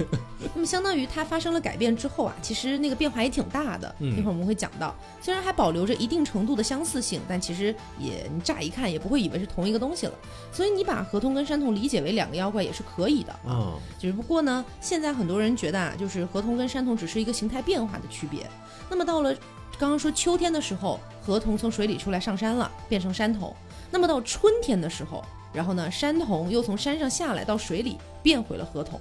[0.53, 3.95] 那么相当于它发生了改变之后啊，其实那个变化也挺大的。
[3.99, 10.13] 嗯一会儿我们会讲到，虽然还保留着一定程度的相似性，但其实也你乍一看也不会以为是同一个东西了。
[10.51, 13.49] 所以你把河童跟山童理解为两个妖怪也是可以的啊。
[13.49, 18.49] 啊，只不过呢，现在很多人觉得啊，就是河童跟山童只是一个形态变化的区别。
[18.89, 19.33] 那么到了
[19.79, 23.53] 刚刚说秋天的时候，河童从水里出来上山了，变成山童。
[23.91, 25.23] 那么到春天的时候，
[25.55, 28.99] 然后呢，山童又从山上下来到水里，变回了河童。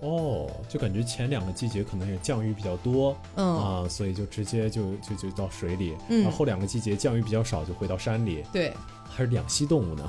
[0.00, 8.72] 哦，就感觉前两个季节可能也降雨比较多嗯，啊，所以就直接就就就到水里，嗯然后后两个季节降雨比较少，就回到山里，对。
[9.12, 10.08] 还是两栖动物呢。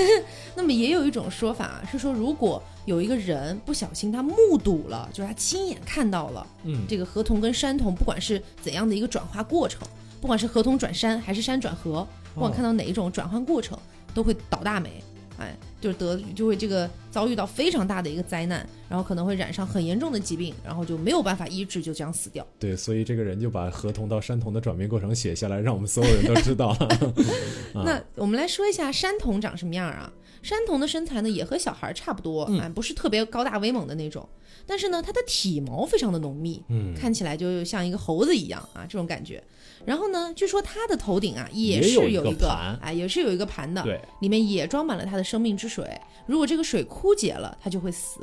[0.54, 9.88] 那么也有一种说法是说，如果有一个人不小心他目睹了，就是他亲眼看到了嗯，这个河童跟山童，不管是怎样的一个转化过程，
[10.20, 13.76] 不管是河童转山还是山转河，不管看到哪一种转换过程，
[14.12, 15.02] 都会倒大霉，
[15.38, 22.46] 哎，就是得就会这个遭遇到非常大的一个灾难，然后可能会染上很严重的疾病，然后就没有办法医治，就这样死掉。
[22.58, 26.88] 对，所以这个人就把河童到山童的转变过程写下来，让我们所有人都知道了。
[27.74, 30.12] 啊那我们来说一下山童长什么样啊？
[30.42, 34.28] 山童的身材呢，也和小孩儿差不多，嗯啊，不是特别高大威猛的那种，
[34.66, 39.42] 但是呢，它的体毛非常的浓密，嗯，看起来就像一个猴子一样啊，这种感觉。
[39.84, 45.98] 然后呢，据说它的头顶啊也也有一个是有一个，盘哎，也是有一个盘的，对，里面也装满了它的生命之水。
[46.26, 48.20] 如果这个水枯竭了，它就会死。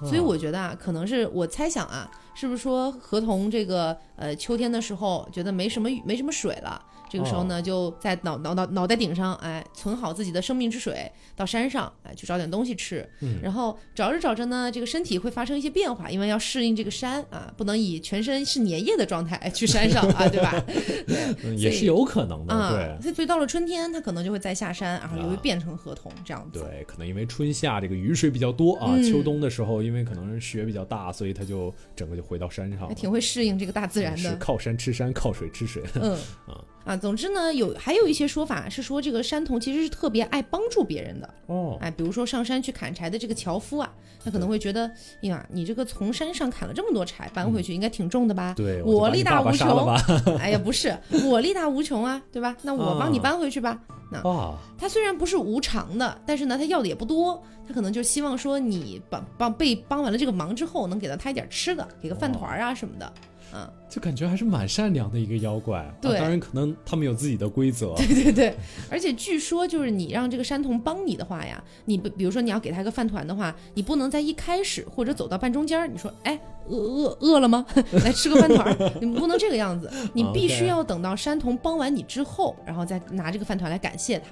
[0.00, 13.08] 所以啊我觉得啊，可能是我猜想啊，是不是说河童这个呃秋天的时候觉得没什么雨没什么水了，这个时候呢，就在脑脑脑脑袋顶上，哎，存好自己的生命之水，到山上，哎，去找点东西吃。
[13.20, 20.64] 嗯然后找着找着呢，这个身体会发生一些变化，因为要适应这个山啊，不能以全身是粘液的状态去山上啊，对吧？
[21.44, 23.12] 嗯也是有可能的，啊，对。
[23.14, 26.60] 所以到了春天，它可能就会再下山，然后就会啊变成河童这样子。
[26.60, 32.88] 对，可能因为春夏这个雨水比较多啊，嗯秋冬的时候因为可能雪比较大，所以它就整个就回到山上。
[32.88, 34.18] 还挺会适应这个大自然的。
[34.18, 35.82] 是靠山吃山，靠水吃水。
[35.94, 36.12] 嗯
[36.46, 41.28] 啊啊，总之呢，有还有一些说法是说，这个山童其实是特别爱帮助别人的。
[41.46, 43.92] 哦，哎，比如说上山去砍柴的这个樵夫啊，
[44.24, 44.86] 他可能会觉得，
[45.20, 48.54] 哎呀，你这个从山上砍了这么多柴，搬回去应该挺重的吧？
[48.56, 49.50] 对，我力大无？
[49.50, 49.88] 穷。
[50.38, 52.56] 哎呀，不是，我力大无穷啊，对吧？
[52.62, 53.80] 那我帮你啊搬回去吧。
[54.22, 63.12] 啊，他虽然不是无偿的，但是呢，他要的也不多，他可能就希望说你帮帮被帮完了这个忙之后，能给到他一点吃的，给个饭团啊什么的。
[63.52, 65.78] 啊，就感觉还是蛮善良的一个妖怪。
[65.80, 67.94] 啊对当然可能他们有自己的规则。
[67.98, 68.56] 对对对，
[68.90, 77.64] 而且据说就是你让这个山童帮你的话呀，你不比如说你要给他一个饭团的话，你不能在一开始或者走到半中间，你说哎饿饿饿了吗？
[78.04, 84.26] 来吃个饭团儿， 你不能这个样子，你必须要等到山童帮完你之后，然后再拿这个饭团来感谢他，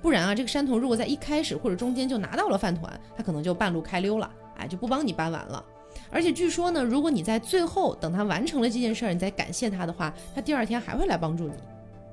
[0.00, 5.64] 不然啊，这个山童如果在一开始或者中间就拿到了饭团，他可能就半路开溜了，哎，就不帮你搬完了。
[6.10, 11.54] 而且据说呢，如果你在最后等他完成了这件事儿，你再感谢他的话，他第二天还会来帮助你。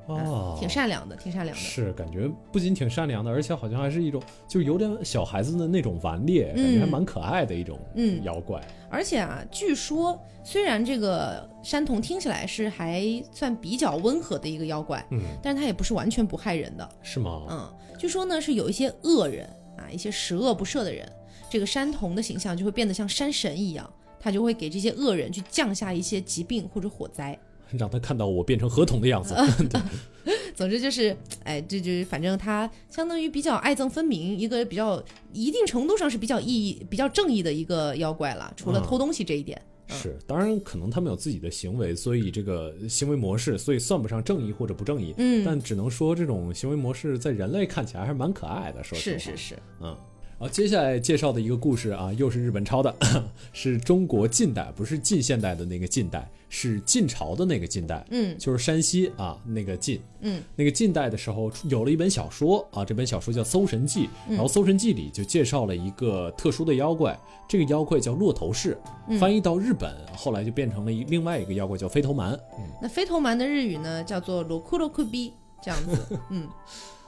[0.07, 1.61] 哦，挺善良的，挺善良的。
[1.61, 8.61] 是感觉不仅挺善良的，而且好像还是一种就有点小孩子的那种顽劣，感觉还嗯蛮可爱的一种嗯妖怪。
[8.89, 16.89] 而且啊，据说虽然这个山童听起来是还算比较温和的一个妖怪，嗯，但是他也不是完全不害人的。
[17.03, 17.41] 是吗？
[17.49, 19.45] 嗯，据说呢是有一些恶人
[19.77, 21.05] 啊，一些十恶不赦的人，
[21.49, 27.37] 这个山童的形象就会变得像山神一样，他就会给这些恶人去降下一些疾病或者火灾。
[27.77, 29.35] 让他看到我变成河童的样子。
[30.55, 39.61] 总之就是，哎，这就是反正他相当于比较爱憎分明，一个比较一定程度上是比较意义、比较正义的一个妖怪了，除了嗯偷东西这一点。
[39.89, 45.13] 是，当然可能他们有自己的行为，所以这个行为模式，所以算不上正义或者不正义。
[45.17, 48.83] 嗯，但只能说这种行为模式在人类看起来还是蛮可爱的。
[48.83, 49.95] 说实话是是是，嗯，
[50.39, 52.95] 好，接下来介绍的一个故事啊，又是日本抄的，
[53.53, 59.99] 是中国近代，不是近现代的那个近代，是晋朝的那个近代，嗯就是山西啊那个晋。
[60.21, 67.19] 嗯那个近代的时候有了一本小说啊，这本小说叫《搜神记》，嗯然后《搜神记》里就介绍了一个特殊的妖怪，
[67.49, 72.33] 这个妖怪叫骆头氏，嗯翻译到日本后来就变成了一另外一个妖怪叫飞头蛮。
[72.59, 76.19] 嗯，那飞头蛮的日语呢叫做罗库罗库比这样子。
[76.29, 76.47] 嗯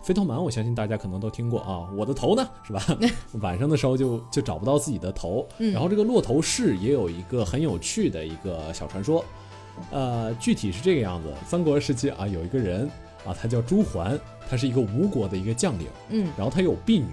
[0.02, 2.82] 飞头蛮我相信大家可能都听过啊，我的头呢是吧？
[3.42, 9.24] 晚上的时候就就找不到自己的头，嗯然后这个落头氏也有一个很有趣的一个小传说，
[9.92, 12.90] 呃，具体是这个样子：三国时期啊，有一个人
[13.26, 14.18] 啊，他叫朱桓，
[14.50, 15.88] 他是一个吴国的一个将领。
[16.10, 17.08] 嗯然后他有婢女，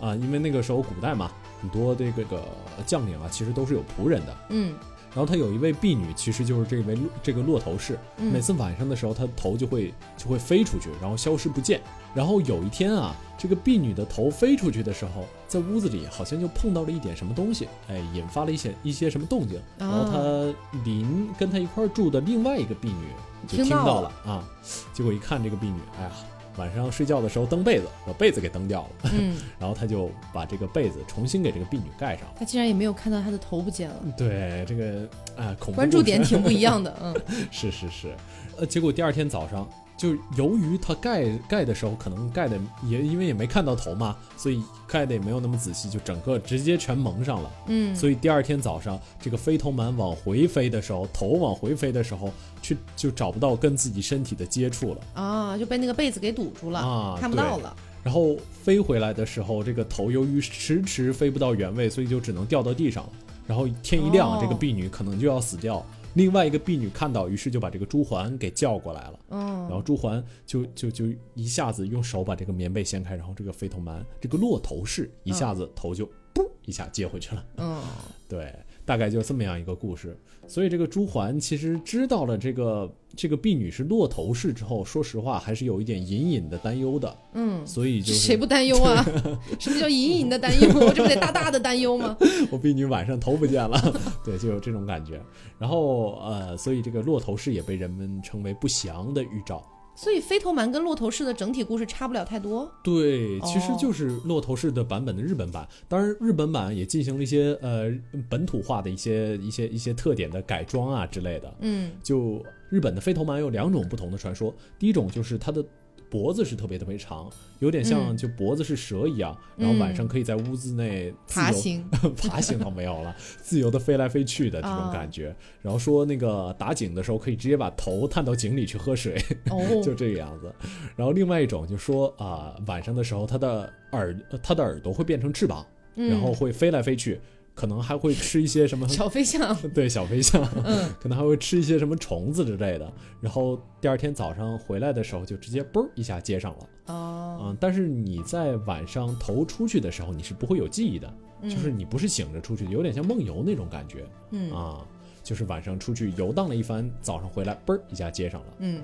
[0.00, 2.42] 啊，因为那个时候古代嘛，很多这个个
[2.86, 4.36] 将领啊，其实都是有仆人的。
[4.50, 4.74] 嗯
[5.14, 7.98] 然后他有一位婢女，其实就是这位这个骆头氏。
[8.16, 11.80] 嗯每次晚上的时候，他头就会就会飞出去，然后消失不见。
[12.14, 19.60] 然后有一天啊，这个婢女的头飞出去的时候，在屋子里好像就碰到了一点什么东西，哎，引发了一些一些什么动静。
[19.78, 23.06] 然后他邻跟他一块儿住的另外一个婢女
[23.46, 24.44] 就听到了了啊，
[24.92, 26.10] 结果一看这个婢女，哎呀，
[26.56, 29.10] 晚上睡觉的时候蹬被子，把被子给蹬掉了。
[29.14, 32.26] 嗯， 然后他就把这个被子重新给这个婢女盖上。
[32.36, 36.94] 他竟然也没有看到他的头不见了，对这个啊，恐怖关注点挺不一样的。
[37.02, 37.14] 嗯
[37.50, 38.14] 是是是，
[38.58, 39.68] 呃，结果第二天早上，
[40.02, 47.50] 就由于他盖盖的时候可能盖的也因为也没看到头嘛，所以盖的也没有那么仔细，就整个直接全蒙上了。
[47.68, 55.00] 嗯，所以第二天早上，这个飞头蛮往回飞的时候，头往回飞的时候，去就找不到跟自己身体的接触了。
[55.14, 57.76] 啊就被那个被子给堵住了，啊看不到了。
[58.02, 63.10] 然后飞回来的时候，这个头由于迟迟飞不到原位，所以就只能掉到地上了。
[63.46, 65.86] 然后天一亮，哦这个婢女可能就要死掉。
[66.14, 69.18] 另外一个婢女看到，于是就把这个朱桓给叫过来了。
[69.30, 77.44] 嗯，然后朱桓就就就一下子用手把这个棉被掀开，然后这个飞头蛮这个落头氏一下子头就噗一下接回去了。
[77.56, 77.82] 嗯
[78.28, 80.16] 对，大概就这么样一个故事。
[80.48, 87.16] 所以这个朱桓其实知道了这个这个婢女是落头氏之后，说实话还是有一点隐隐的担忧的。
[87.34, 89.04] 嗯，所以就是谁不担忧啊？
[89.60, 90.68] 什么叫隐隐的担忧？
[90.84, 92.16] 我这不得大大的担忧吗？
[92.50, 93.80] 我婢女晚上头不见了，
[94.24, 95.22] 对，就有这种感觉。
[95.58, 99.64] 然后呃，所以这个落头氏也被人们称为不祥的预兆。
[99.94, 102.70] 所以飞头蛮跟骆头式的整体故事差不了太多。
[102.82, 107.92] 对，其实哦就是骆头式的版本的日本版，当然日本版也进行了一些呃
[108.28, 111.54] 本土化的一些一些一些特点的改装啊之类的。
[111.60, 115.64] 嗯就日本的飞头蛮有两种不同的传说，第一种就是它的
[116.12, 118.16] 脖子是特别特别长，有点像嗯。
[118.16, 121.88] 就脖子是蛇一样，然后晚上可以在屋子内自由爬行，
[122.28, 125.34] 爬行倒没有了， 自由的飞来飞去的这种啊感觉。
[125.62, 129.16] 然后说那个打井的时候可以直接把头探到井里去喝水，
[129.50, 130.54] 哦， 就这个样子。
[130.94, 135.66] 然后另外一种就说啊、晚上的时候它的耳呃它的耳朵会变成翅膀，
[135.96, 136.10] 嗯。
[136.10, 137.18] 然后会飞来飞去，
[137.54, 142.92] 可能还会吃一些什么小飞象， 对小飞象，嗯 可能还会吃一些什么虫子之类的。
[143.20, 146.68] 然后第二天早上回来的时候就直接嘣儿一下接上了。
[146.86, 154.86] 哦，嗯，但是你在晚上头出去的时候，你是不会有记忆的，就是你不是醒着出去，有点像梦游那种感觉嗯啊。
[155.22, 158.46] 就是晚上出去游荡了一番，早上回来嘣儿一下接上了。
[158.58, 158.82] 嗯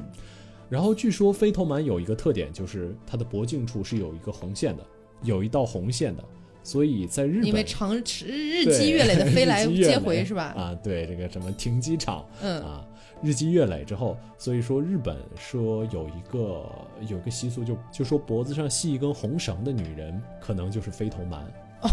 [0.71, 4.87] 然后据说飞头蛮有一个特点，就是它的脖颈处是有一个红线的，
[5.23, 6.23] 有一道红线的，
[6.69, 10.53] 所以在日本因为长日日积月累的飞来 接回是吧？
[10.55, 12.85] 啊，对这个什么停机场嗯啊，
[13.23, 16.71] 日积月累之后，所以说日本说有一个
[17.09, 21.41] 有一个习俗就，就说脖子上系一根红绳的女人，可能就是飞头蛮。
[21.83, 21.89] 哦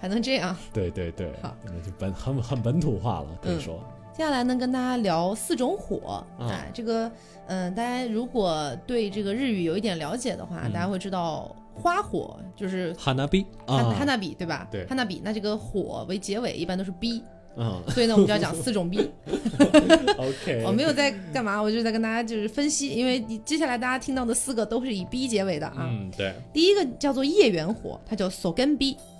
[0.00, 0.56] 还能这样。
[0.72, 3.84] 对对对好，那就本很很本土化了，可以嗯说。
[4.12, 6.24] 接下来呢，跟大家聊四种火。
[6.38, 7.12] 啊哎，这个，
[7.46, 14.68] 嗯、大家如果对这个日语有一点了解的话，嗯大家会知道花火就是哈娜比哈啊，哈娜比，对吧？
[14.70, 17.22] 对哈娜比，那这个火为结尾，一般都是 B，
[17.56, 19.10] 嗯所以呢，我们就要讲 四种 B。
[20.18, 25.88] OK， 我没有在干嘛，我就是在跟大家就是分析，因为你接下来大家听到的四个都是以 B 结尾的啊。
[25.90, 28.28] 嗯，对，第一个叫做夜元火，它叫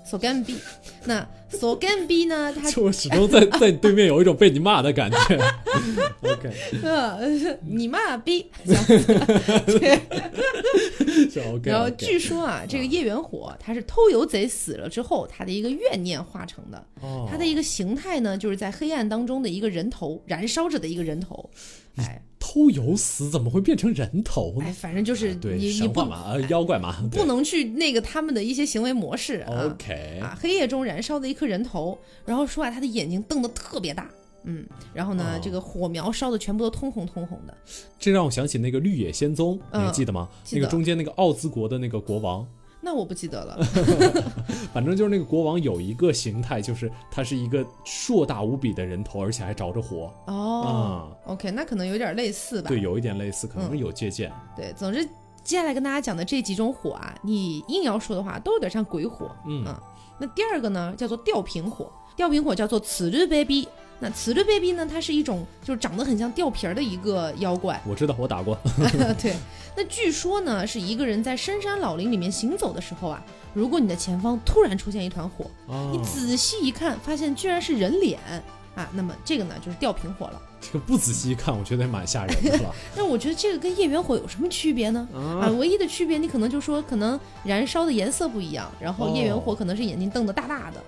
[0.04, 0.56] sogen B，sogen B。
[1.04, 5.16] 那 sogen B 呢，他就我始终在 在你对面有一种被你骂的感觉。
[6.22, 6.50] OK，
[6.82, 7.18] 呃，
[7.66, 8.44] 你骂 OK，
[11.64, 16.78] 然后据说啊，这个叶元火他是偷油贼死了之后，他的一个怨念化成的。
[17.00, 21.48] 哦它的一个形态呢，就是在黑暗当中的一个人头，燃烧着的一个人头。
[21.96, 22.20] 哎
[22.52, 24.72] 偷油死怎么会变成人头呢哎，？
[24.72, 29.66] 反正就是对，你你不嘛，呃，妖怪嘛，不能去那个他们的一些行为模式啊。
[29.66, 31.96] OK，啊，黑夜中燃烧的一颗人头，
[32.26, 34.10] 然后说啊，他的眼睛瞪得特别大，
[34.42, 37.56] 嗯，然后呢，哦这个火苗烧的全部都通红通红的，
[38.00, 40.28] 这让我想起那个《绿野仙踪》，你还嗯记得吗？
[40.42, 42.44] 记得那个中间那个奥兹国的那个国王，
[42.80, 43.58] 那我不记得了。
[44.72, 50.12] 反正就是那个国王有一个形态，就是他是一个硕大无比的人头，而且还着着火。
[50.26, 52.68] 哦、o k 那可能有点类似吧。
[52.68, 54.32] 对，有一点类似，可能嗯有借鉴。
[54.56, 55.04] 对，总之
[55.42, 59.30] 接下来跟大家讲的这几种火啊，你硬要说的话，都有点像鬼火。
[59.46, 59.74] 嗯嗯
[60.18, 63.66] 那第二个呢，叫做吊瓶火，吊瓶火叫做此日 baby。
[64.02, 67.78] 那此日 baby 呢，它是一种就是长得很像吊瓶儿的一个妖怪。
[67.86, 68.56] 我知道，我打过。
[69.20, 69.36] 对，
[69.76, 73.22] 那据说呢，是一个人在深山老林里面行走的时候啊，
[73.54, 78.18] 如果你的前方突然出现一团火，啊你仔细一看，发现居然是人脸
[78.74, 80.42] 啊，那么这个呢就是吊瓶火了。
[80.60, 82.74] 这个不仔细一看，我觉得也蛮吓人的了。
[82.94, 85.08] 但 我觉得这个跟夜缘火有什么区别呢？
[85.14, 90.82] 啊，啊，唯一的区别你可能就说可能燃烧的颜色不一样，然后夜缘火可能是眼睛瞪得大大的，哦，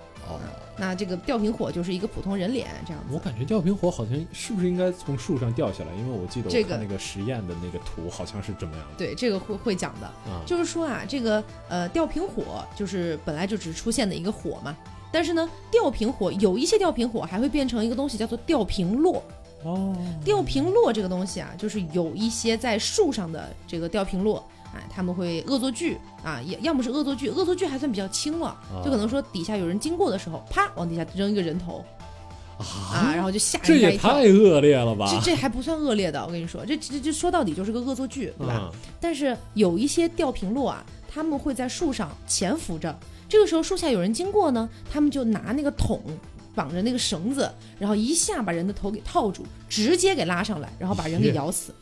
[0.77, 3.13] 那这个吊瓶火就是一个普通人脸这样子。
[3.13, 5.93] 我感觉吊瓶火好像是不是应该从树上掉下来？
[5.95, 8.95] 因为我记得这个我看那个实验的那个图好像是这么样的。
[8.97, 14.75] 对，这个会会讲的，啊，就是说啊，这个呃吊瓶火就是本来就只出现的一个火嘛，
[15.11, 19.23] 但是呢，吊瓶火有一些吊瓶火还会变成一个东西叫做吊瓶落。
[19.63, 19.95] 哦，
[20.25, 24.43] 吊瓶落这个东西啊，就是有一些在树上的这个吊瓶落。
[24.73, 31.85] 哎，他们会恶作剧啊，也要么是恶作剧，恶作剧还算比较轻了，就可能说底下有人经过的时候，啪往底下扔一个人头
[32.57, 34.13] 啊，然后就吓这也人家一跳。
[34.13, 35.07] 太恶劣了吧？
[35.09, 38.69] 这这还不算恶劣的，我跟你说，这这这说到底就是个恶作剧，对吧？
[38.71, 42.97] 嗯但是有一些吊瓶落啊，他们会在树上潜伏着，
[43.27, 46.01] 这个时候树下有人经过呢，他们就拿那个桶
[46.55, 51.73] 绑着那个绳子，然后一下把人的头给套住，直接给拉上来，然后把人给咬死。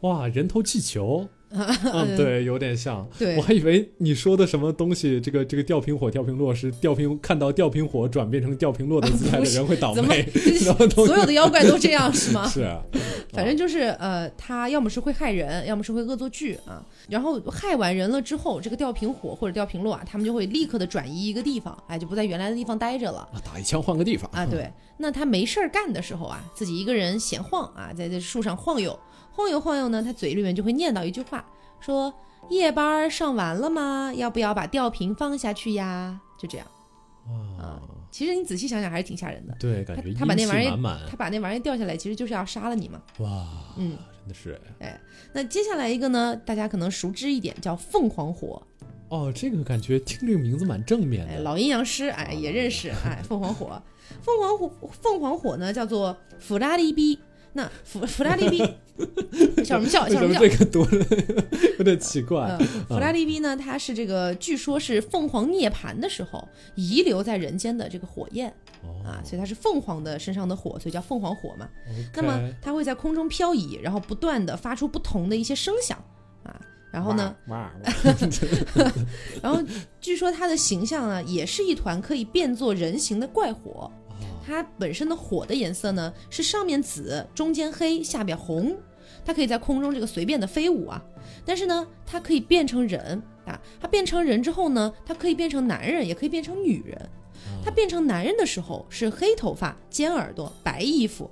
[0.00, 3.06] 哇，人头气球，嗯，对，有点像。
[3.18, 10.24] 对我还以为你说的什么东西，这个这个吊瓶火、吊瓶落是吊瓶看到吊瓶火转变成吊瓶落的姿态的 人会倒霉，
[10.94, 12.46] 所有的妖怪都这样是吗？
[12.48, 12.80] 是啊，
[13.32, 16.84] 反正就是呃，他要么是会害人，要么是会恶作剧啊。
[17.08, 23.28] 然后害完人了之后，这个吊瓶火或者吊瓶落啊，他们就会立刻的转移一个地方，哎，就不在原来的地方待着了。
[23.32, 24.70] 啊，打一枪换个地方啊，对，
[25.00, 28.98] 那他没事儿干的时候啊，自己一个人闲晃啊，在这树上晃悠，
[29.32, 31.42] 晃悠晃悠呢，他嘴里面就会念叨一句话，
[31.80, 32.12] 说
[32.50, 34.12] 夜班上完了吗？
[34.14, 36.20] 要不要把吊瓶放下去呀？
[36.38, 36.66] 就这样，
[37.28, 37.80] 哇，
[38.10, 39.56] 其实你仔细想想还是挺吓人的。
[39.58, 43.00] 对，感觉他把那玩意儿满满他把那玩意儿掉下来，其实就是要杀了你嘛。
[43.20, 43.46] 哇，
[43.78, 45.00] 嗯，真的是哎
[45.32, 48.62] 那接下来一个呢，大家可能熟知一点，叫凤凰火。
[49.10, 51.42] 哦，这个感觉听这个名字蛮正面哎，的。
[51.42, 53.82] 老阴阳师哎也认识哎，凤凰火，
[54.22, 54.70] 凤凰火
[55.02, 57.18] 凤凰火呢叫做弗拉利比。
[57.52, 58.58] 那弗弗拉利比
[59.64, 60.08] 笑什么笑？
[60.08, 60.40] 笑什么笑？
[60.40, 61.04] 这个读的
[61.78, 62.56] 有点奇怪？
[62.60, 68.48] 嗯，弗拉利比呢，它是这个据说是凤凰涅槃的时候遗留在人间的这个火焰
[68.84, 71.68] 哦啊，所以它是凤凰的身上的火，所以叫凤凰火嘛。
[72.14, 76.19] 那么它会在空中漂移，然后不断的发出不同的一些声响啊。
[76.92, 77.34] 然后呢，
[79.42, 79.62] 然后
[80.00, 83.90] 据说它的形象啊，也是一团可以变作人形的怪火。
[84.44, 88.76] 它本身的火的颜色呢，是上面紫，中间黑，下边红。
[89.24, 91.00] 它可以在空中这个随便的飞舞啊，
[91.44, 93.60] 但是呢，它可以变成人啊。
[93.80, 97.10] 它变成人之后呢，它可以变成男人，也可以变成女人。
[97.64, 101.30] 它变成男人的时候是黑头发、尖耳朵、白衣服，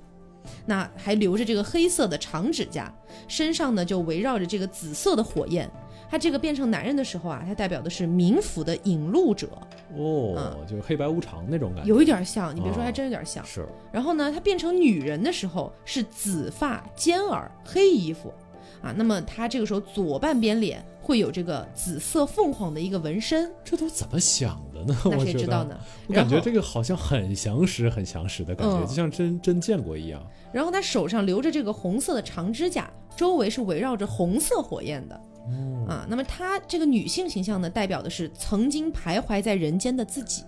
[0.65, 2.93] 那还留着这个黑色的长指甲，
[3.27, 5.69] 身上呢就围绕着这个紫色的火焰。
[6.11, 9.47] 他这个变成男人的时候啊，他代表的是冥府的引路者，
[9.95, 13.45] 哦，就是黑白无常那种感觉，有一点像，你别说，哦还真有点像。
[13.45, 18.33] 是然后呢，他变成女人的时候是紫发、尖耳、黑衣服，
[18.81, 24.95] 啊，那么他这个时候左半边脸会有这个紫色凤凰的一个纹身，这都怎么想的呢？
[25.03, 25.75] 那我谁知道呢？
[26.07, 30.23] 我感觉这个好像很详实、很详实的感觉，嗯就像真真见过一样。
[30.53, 32.87] 然后他手上留着这个红色的长指甲，
[33.17, 35.19] 周围是围绕着红色火焰的。
[35.47, 40.43] 嗯，啊，那么她这个女性形象呢，代表的是曾经徘徊在人间的自己，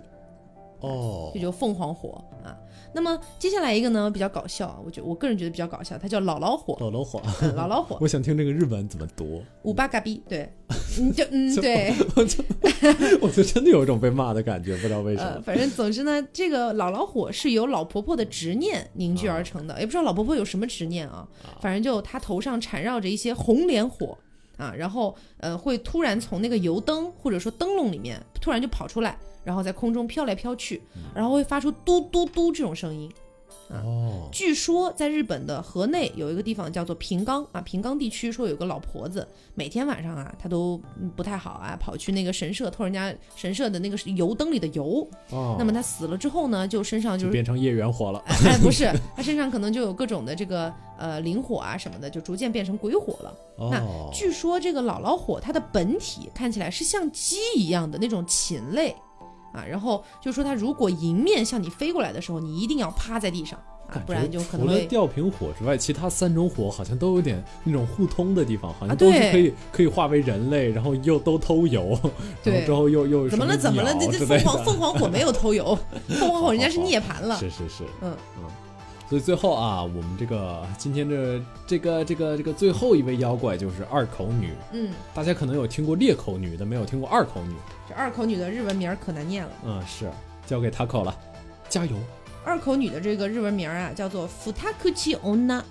[0.82, 2.56] 哦这，就凤凰火啊。
[2.94, 10.52] 那么接下来一个呢，比较搞笑，我觉我个人觉得比较搞笑，它叫姥姥火，老老火，嗯，姥姥火， 我想听这个日文怎么读，五八嘎逼，对，
[11.00, 12.44] 你，就嗯 就对，我就
[13.22, 15.42] 我就真的有一种被骂的感觉，不知道为什呃，么。
[15.42, 21.28] 反正总之呢，这个姥姥火是由老婆婆的执念凝聚而成的，也不知道老婆婆有什么执念啊，
[21.62, 24.18] 反正就她头上缠绕着一些红莲火
[24.58, 30.82] 啊，然后呃会突然从那个油灯或者说灯笼里面突然就跑出来，然后在空中飘来飘去，
[31.14, 33.12] 然后会发出嘟嘟嘟这种声音。
[33.70, 39.26] 哦，据说在日本的河内有一个地方叫做平冈啊，平冈地区说有个老婆子，
[39.56, 45.08] 每天晚上啊，她都嗯不太好啊，跑去那个神社偷人家神社的那个油灯里的油。
[45.30, 48.22] 哦那么她死了之后呢，就身上就就是变成业缘火了。
[48.28, 53.34] 哎哎不是，她身上可能就有各种的这个呃灵火啊什么的，就逐渐变成鬼火了。
[53.56, 58.94] 哦，据说这个姥姥火它的本体看起来是像鸡一样的那种禽类。
[59.54, 72.12] 啊，然后就说他如果迎面向你飞过来的时候，你一定要趴在地上啊，不然就可能除了吊瓶火之外，其他三种火好像都有点那种互通的地方，好啊像都是可以、可以化为人类，然后又都偷油，然
[72.44, 73.58] 对后之后又又怎么了？
[73.58, 73.94] 怎么了？
[73.94, 75.78] 鸟这这凤凰凤凰火没有偷油，
[76.08, 77.38] 凤凰火人家是涅槃了。
[77.38, 78.44] 是是是，嗯嗯
[79.12, 87.54] 所以最后啊，我们这个今天这这个这个这个最后一位妖怪就是二口女，嗯，大家可能有听过裂口女，但没有听过二口女。
[87.90, 89.52] 这二口女的日文名儿可难念了。
[89.66, 90.10] 嗯，是
[90.48, 91.14] 交给 Taco 了，
[91.68, 91.98] 加油！
[92.46, 95.62] 二口女的这个日文名儿啊，叫做 Futakuchi Onna。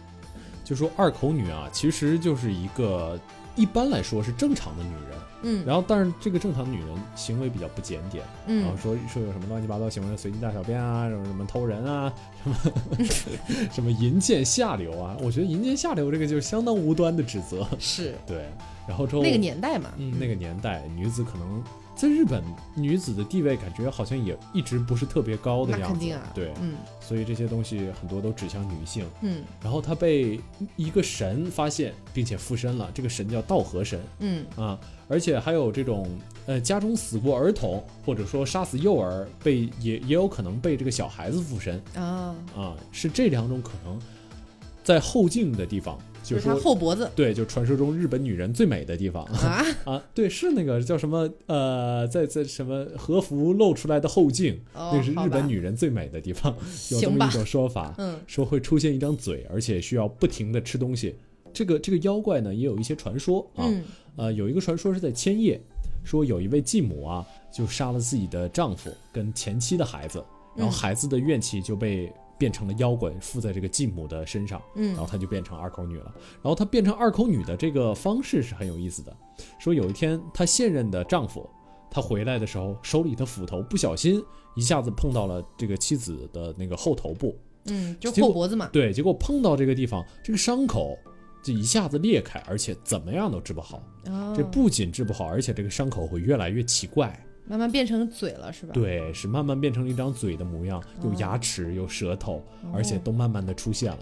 [0.62, 3.18] 就说二口女啊，其实就是一个
[3.56, 5.64] 一般来说是正常的女人，嗯。
[5.66, 12.12] 然后但是这个正常女人行为比较不检点，然后嗯，说说有什么乱七八糟行为，随地大小便啊， 什么什么偷人啊，
[12.44, 12.56] 什么
[13.72, 18.14] 什么淫贱下流啊，我觉得淫贱下流这个就是相当无端的指责，是。
[18.26, 18.48] 对，
[18.86, 19.90] 然后之后那个年代嘛。
[19.96, 21.62] 嗯，那个年代女子可能
[22.00, 22.42] 在日本
[22.74, 26.32] 女子的地位感觉好像也一直不是特别高的样子，肯定啊。
[26.34, 29.04] 对，嗯所以这些东西很多都指向女性。
[29.20, 30.40] 嗯然后她被
[30.76, 36.08] 一个神发现，并且附身了，这个神叫道和神嗯啊，而且还有这种
[36.46, 44.00] 呃家中死过儿童，或者说杀死幼儿，被也也有可能被这个小孩子附身啊，啊，是这两种可能，
[44.82, 49.24] 在后颈的地方，就就是是她说后脖子对，就传说中日本女人最美的地方。
[49.24, 49.64] 啊。
[49.84, 56.54] 啊，对，是那个叫什么呃，在在什么和服露出来的后颈，哦那个是日本女人最美的地方，
[56.92, 61.14] 有这么一种说法， 嗯说会出现一张嘴，而且需要不停的吃东西。
[61.52, 63.84] 这个这个妖怪呢，也有一些传说啊，嗯
[64.16, 65.60] 呃，有一个传说是在千叶，
[66.04, 70.22] 说有一位继母啊，就杀了自己的丈夫跟前妻的孩子，
[70.54, 74.60] 然后嗯孩子的怨气就被变成了妖怪，附在这个继母的身上。
[74.74, 76.10] 嗯然后她就变成二口女了。
[76.42, 79.14] 然后她变成二口女的这个方式是很有意思的，
[79.58, 81.46] 说有一天她现任的丈夫，
[81.90, 84.24] 他回来的时候手里的斧头不小心
[84.56, 87.36] 一下子碰到了这个妻子的那个后头部，
[87.66, 88.70] 嗯，就后脖子嘛。
[88.72, 90.96] 对，结果碰到这个地方，这个伤口
[91.42, 93.82] 就一下子裂开，而且怎么样都治不好。
[94.06, 97.26] 哦这不仅治不好，而且这个伤口会越来越奇怪。
[97.50, 98.72] 慢慢变成嘴了是吧？
[98.72, 102.40] 对，是慢慢变成了一张嘴的模样，有牙齿，有舌头，
[102.72, 103.98] 而且都慢慢的出现了。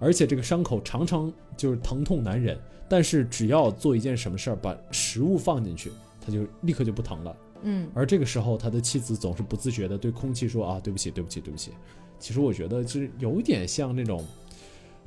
[0.00, 2.58] 而且这个伤口常常就是疼痛难忍，
[2.88, 7.36] 但是只要做一件什么事儿，把食物放进去，他就立刻就不疼了。
[7.62, 11.70] 嗯，而这个时候，他的妻子总是不自觉的对空气说：“啊，对不起，对不起，对不起。”
[12.18, 14.24] 其实我觉得就是有一点像那种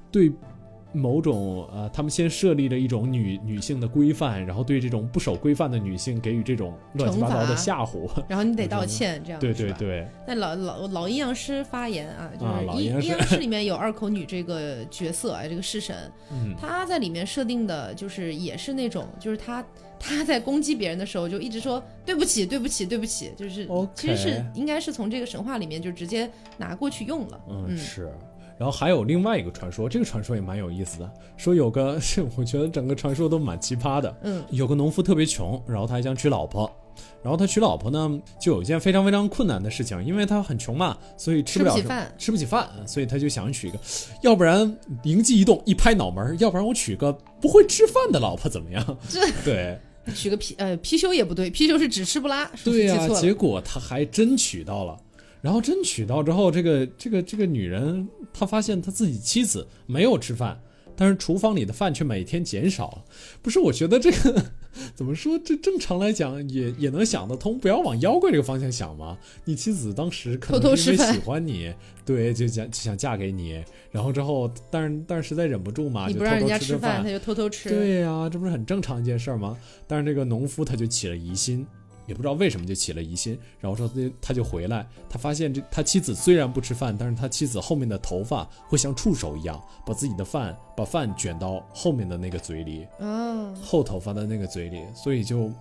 [0.10, 0.32] 对
[0.96, 8.10] 某种呃，他们先设立了一种女女性的规范，然后对这种不守规范的女性给予这种乱七八糟的吓唬。
[8.28, 9.54] 然后你得道歉，这 样对。
[9.54, 15.96] 对对，那老老老阴阳师发言啊，就啊 是阴老阴阳师阴阳师里面有二口女这个角色啊，这个式神，
[16.32, 19.64] 嗯，她在里面设定的就是也是那种，就是他
[20.00, 27.42] 他在攻击别人的时候就一直说对不起对不起对不起，就是其实是应该是从这个神话里面就直接拿过去用了。
[27.50, 28.12] 嗯是。
[28.58, 34.44] 然后还有另外一个传说，这个传说也蛮有意思的，说有个是 我觉得整个传说都蛮奇葩的，嗯。
[34.50, 36.72] 有个农夫特别穷，然后他还想娶老婆，
[37.22, 42.14] 然后他娶老婆呢，就有一件非常非常困难的事情，因为他很穷嘛，所以吃不起饭。
[42.18, 43.80] 吃不起饭，所以他就想娶一个，
[44.22, 48.98] 要不然灵机一动，一拍脑门儿，要不然我娶个不会吃饭的老婆怎么样？
[49.10, 49.78] 这对。
[50.14, 54.96] 娶个貔呃貔貅也不对，貔貅是只吃不拉，是不是对呀、结果他还真娶到了。
[55.46, 60.60] 然后真娶到之后，这个这个这个女人，她发现她自己妻子没有吃饭，
[60.96, 63.06] 但是厨房里的饭却每天减少了。
[63.44, 64.44] 不是，我觉得这个
[64.96, 65.38] 怎么说？
[65.46, 69.16] 这正常来讲也也能想得通，不要往妖怪这个方向想嘛。
[69.44, 71.72] 你妻子当时可能是因为喜欢你，
[72.04, 77.70] 对，就想就想嫁给你，然后之后，但是但是实在忍不住嘛，就偷偷吃着饭，他就偷偷吃。
[77.70, 79.56] 对呀、这不是很正常一件事儿吗？
[79.86, 81.64] 但是这个农夫他就起了疑心，
[82.06, 95.52] 也不知道为什么就起了疑心，然后说他就他就回来，他发现这他妻子虽然不吃饭，但是他妻子后面的头发会像触手一样，把自己的饭把饭卷到后面的那个嘴里，嗯，后头发的那个嘴里，所以就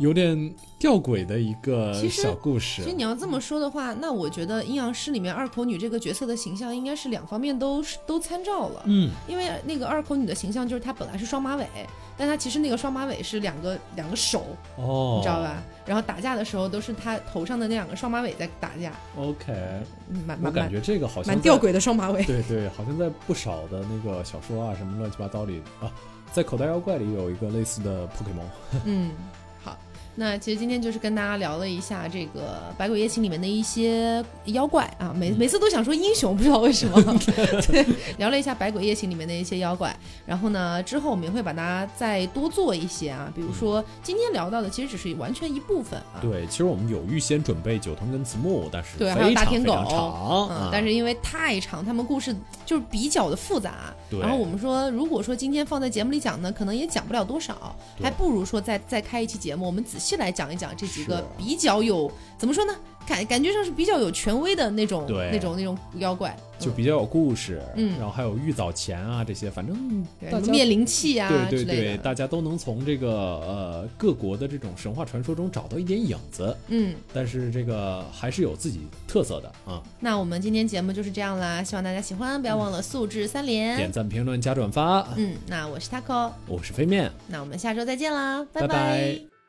[0.00, 2.96] 有点吊诡的一个小故事其实。
[2.96, 8.82] 你要这么说的话，那我觉得阴阳师里面二口女这个角色的形象应该是两方面都都参照了。
[8.86, 11.66] 嗯，因为那个二口女的形象就是她本来是双马尾，
[12.16, 14.46] 但她其实那个双马尾是两个两个手，
[14.76, 15.42] 哦，你知道？
[15.42, 15.62] 吧？
[15.84, 19.52] 然后打架的时候都是她头上的那两个双马尾在打架，？OK，
[20.42, 22.24] 我感觉这个好像蛮吊诡的双马尾。
[22.24, 25.92] 对对，好像在不少的那个小说啊，什么乱七八糟里啊，
[26.32, 28.80] 在口袋妖怪里有一个类似的 Pokemon。
[28.86, 29.39] 嗯，好。
[30.20, 37.02] 那其实今天就是跟大家聊了一下这个《百鬼夜行》里面的一些妖怪啊，每每次都想说英雄，不知道为什么。
[37.66, 37.86] 对，
[38.18, 39.96] 聊了一下《百鬼夜行》里面的一些妖怪，
[40.26, 46.20] 然后呢，之后我们也会把它再多做一些啊，比如说今天聊到的，其实只是完全一部分啊。
[46.20, 53.94] 对，其实我们有预先准备九头跟子木，但是对还有大天狗嗯啊，，但是因为太长，他们故事就是比较的复杂。
[54.10, 62.74] 对然后我们说，如果说今天放在节目里讲呢，可能也讲不了多少，还不如说再再开一期节目，我们仔细来讲一讲这几个比较有怎么说呢，
[63.06, 65.30] 感感觉上是比较有权威的那种对。
[65.32, 66.44] 那种那种妖怪，嗯。
[66.60, 67.96] 就比较有故事，嗯。
[67.98, 69.76] 然后还有玉藻前啊这些，反正
[70.50, 71.96] 灭灵气啊对对对。
[71.98, 79.82] 大家都能从这个呃各国的这种神话传说中找到一点影子，嗯，但是这个还是有自己特色的啊。
[80.00, 83.76] 那我们今天节目就是这样啦，希望大家喜欢，不要忘了素质三连。
[83.76, 87.10] 点赞、评论、加转发，嗯，那我是 taco，我是飞面。
[87.28, 89.39] 那我们下周再见啦，拜拜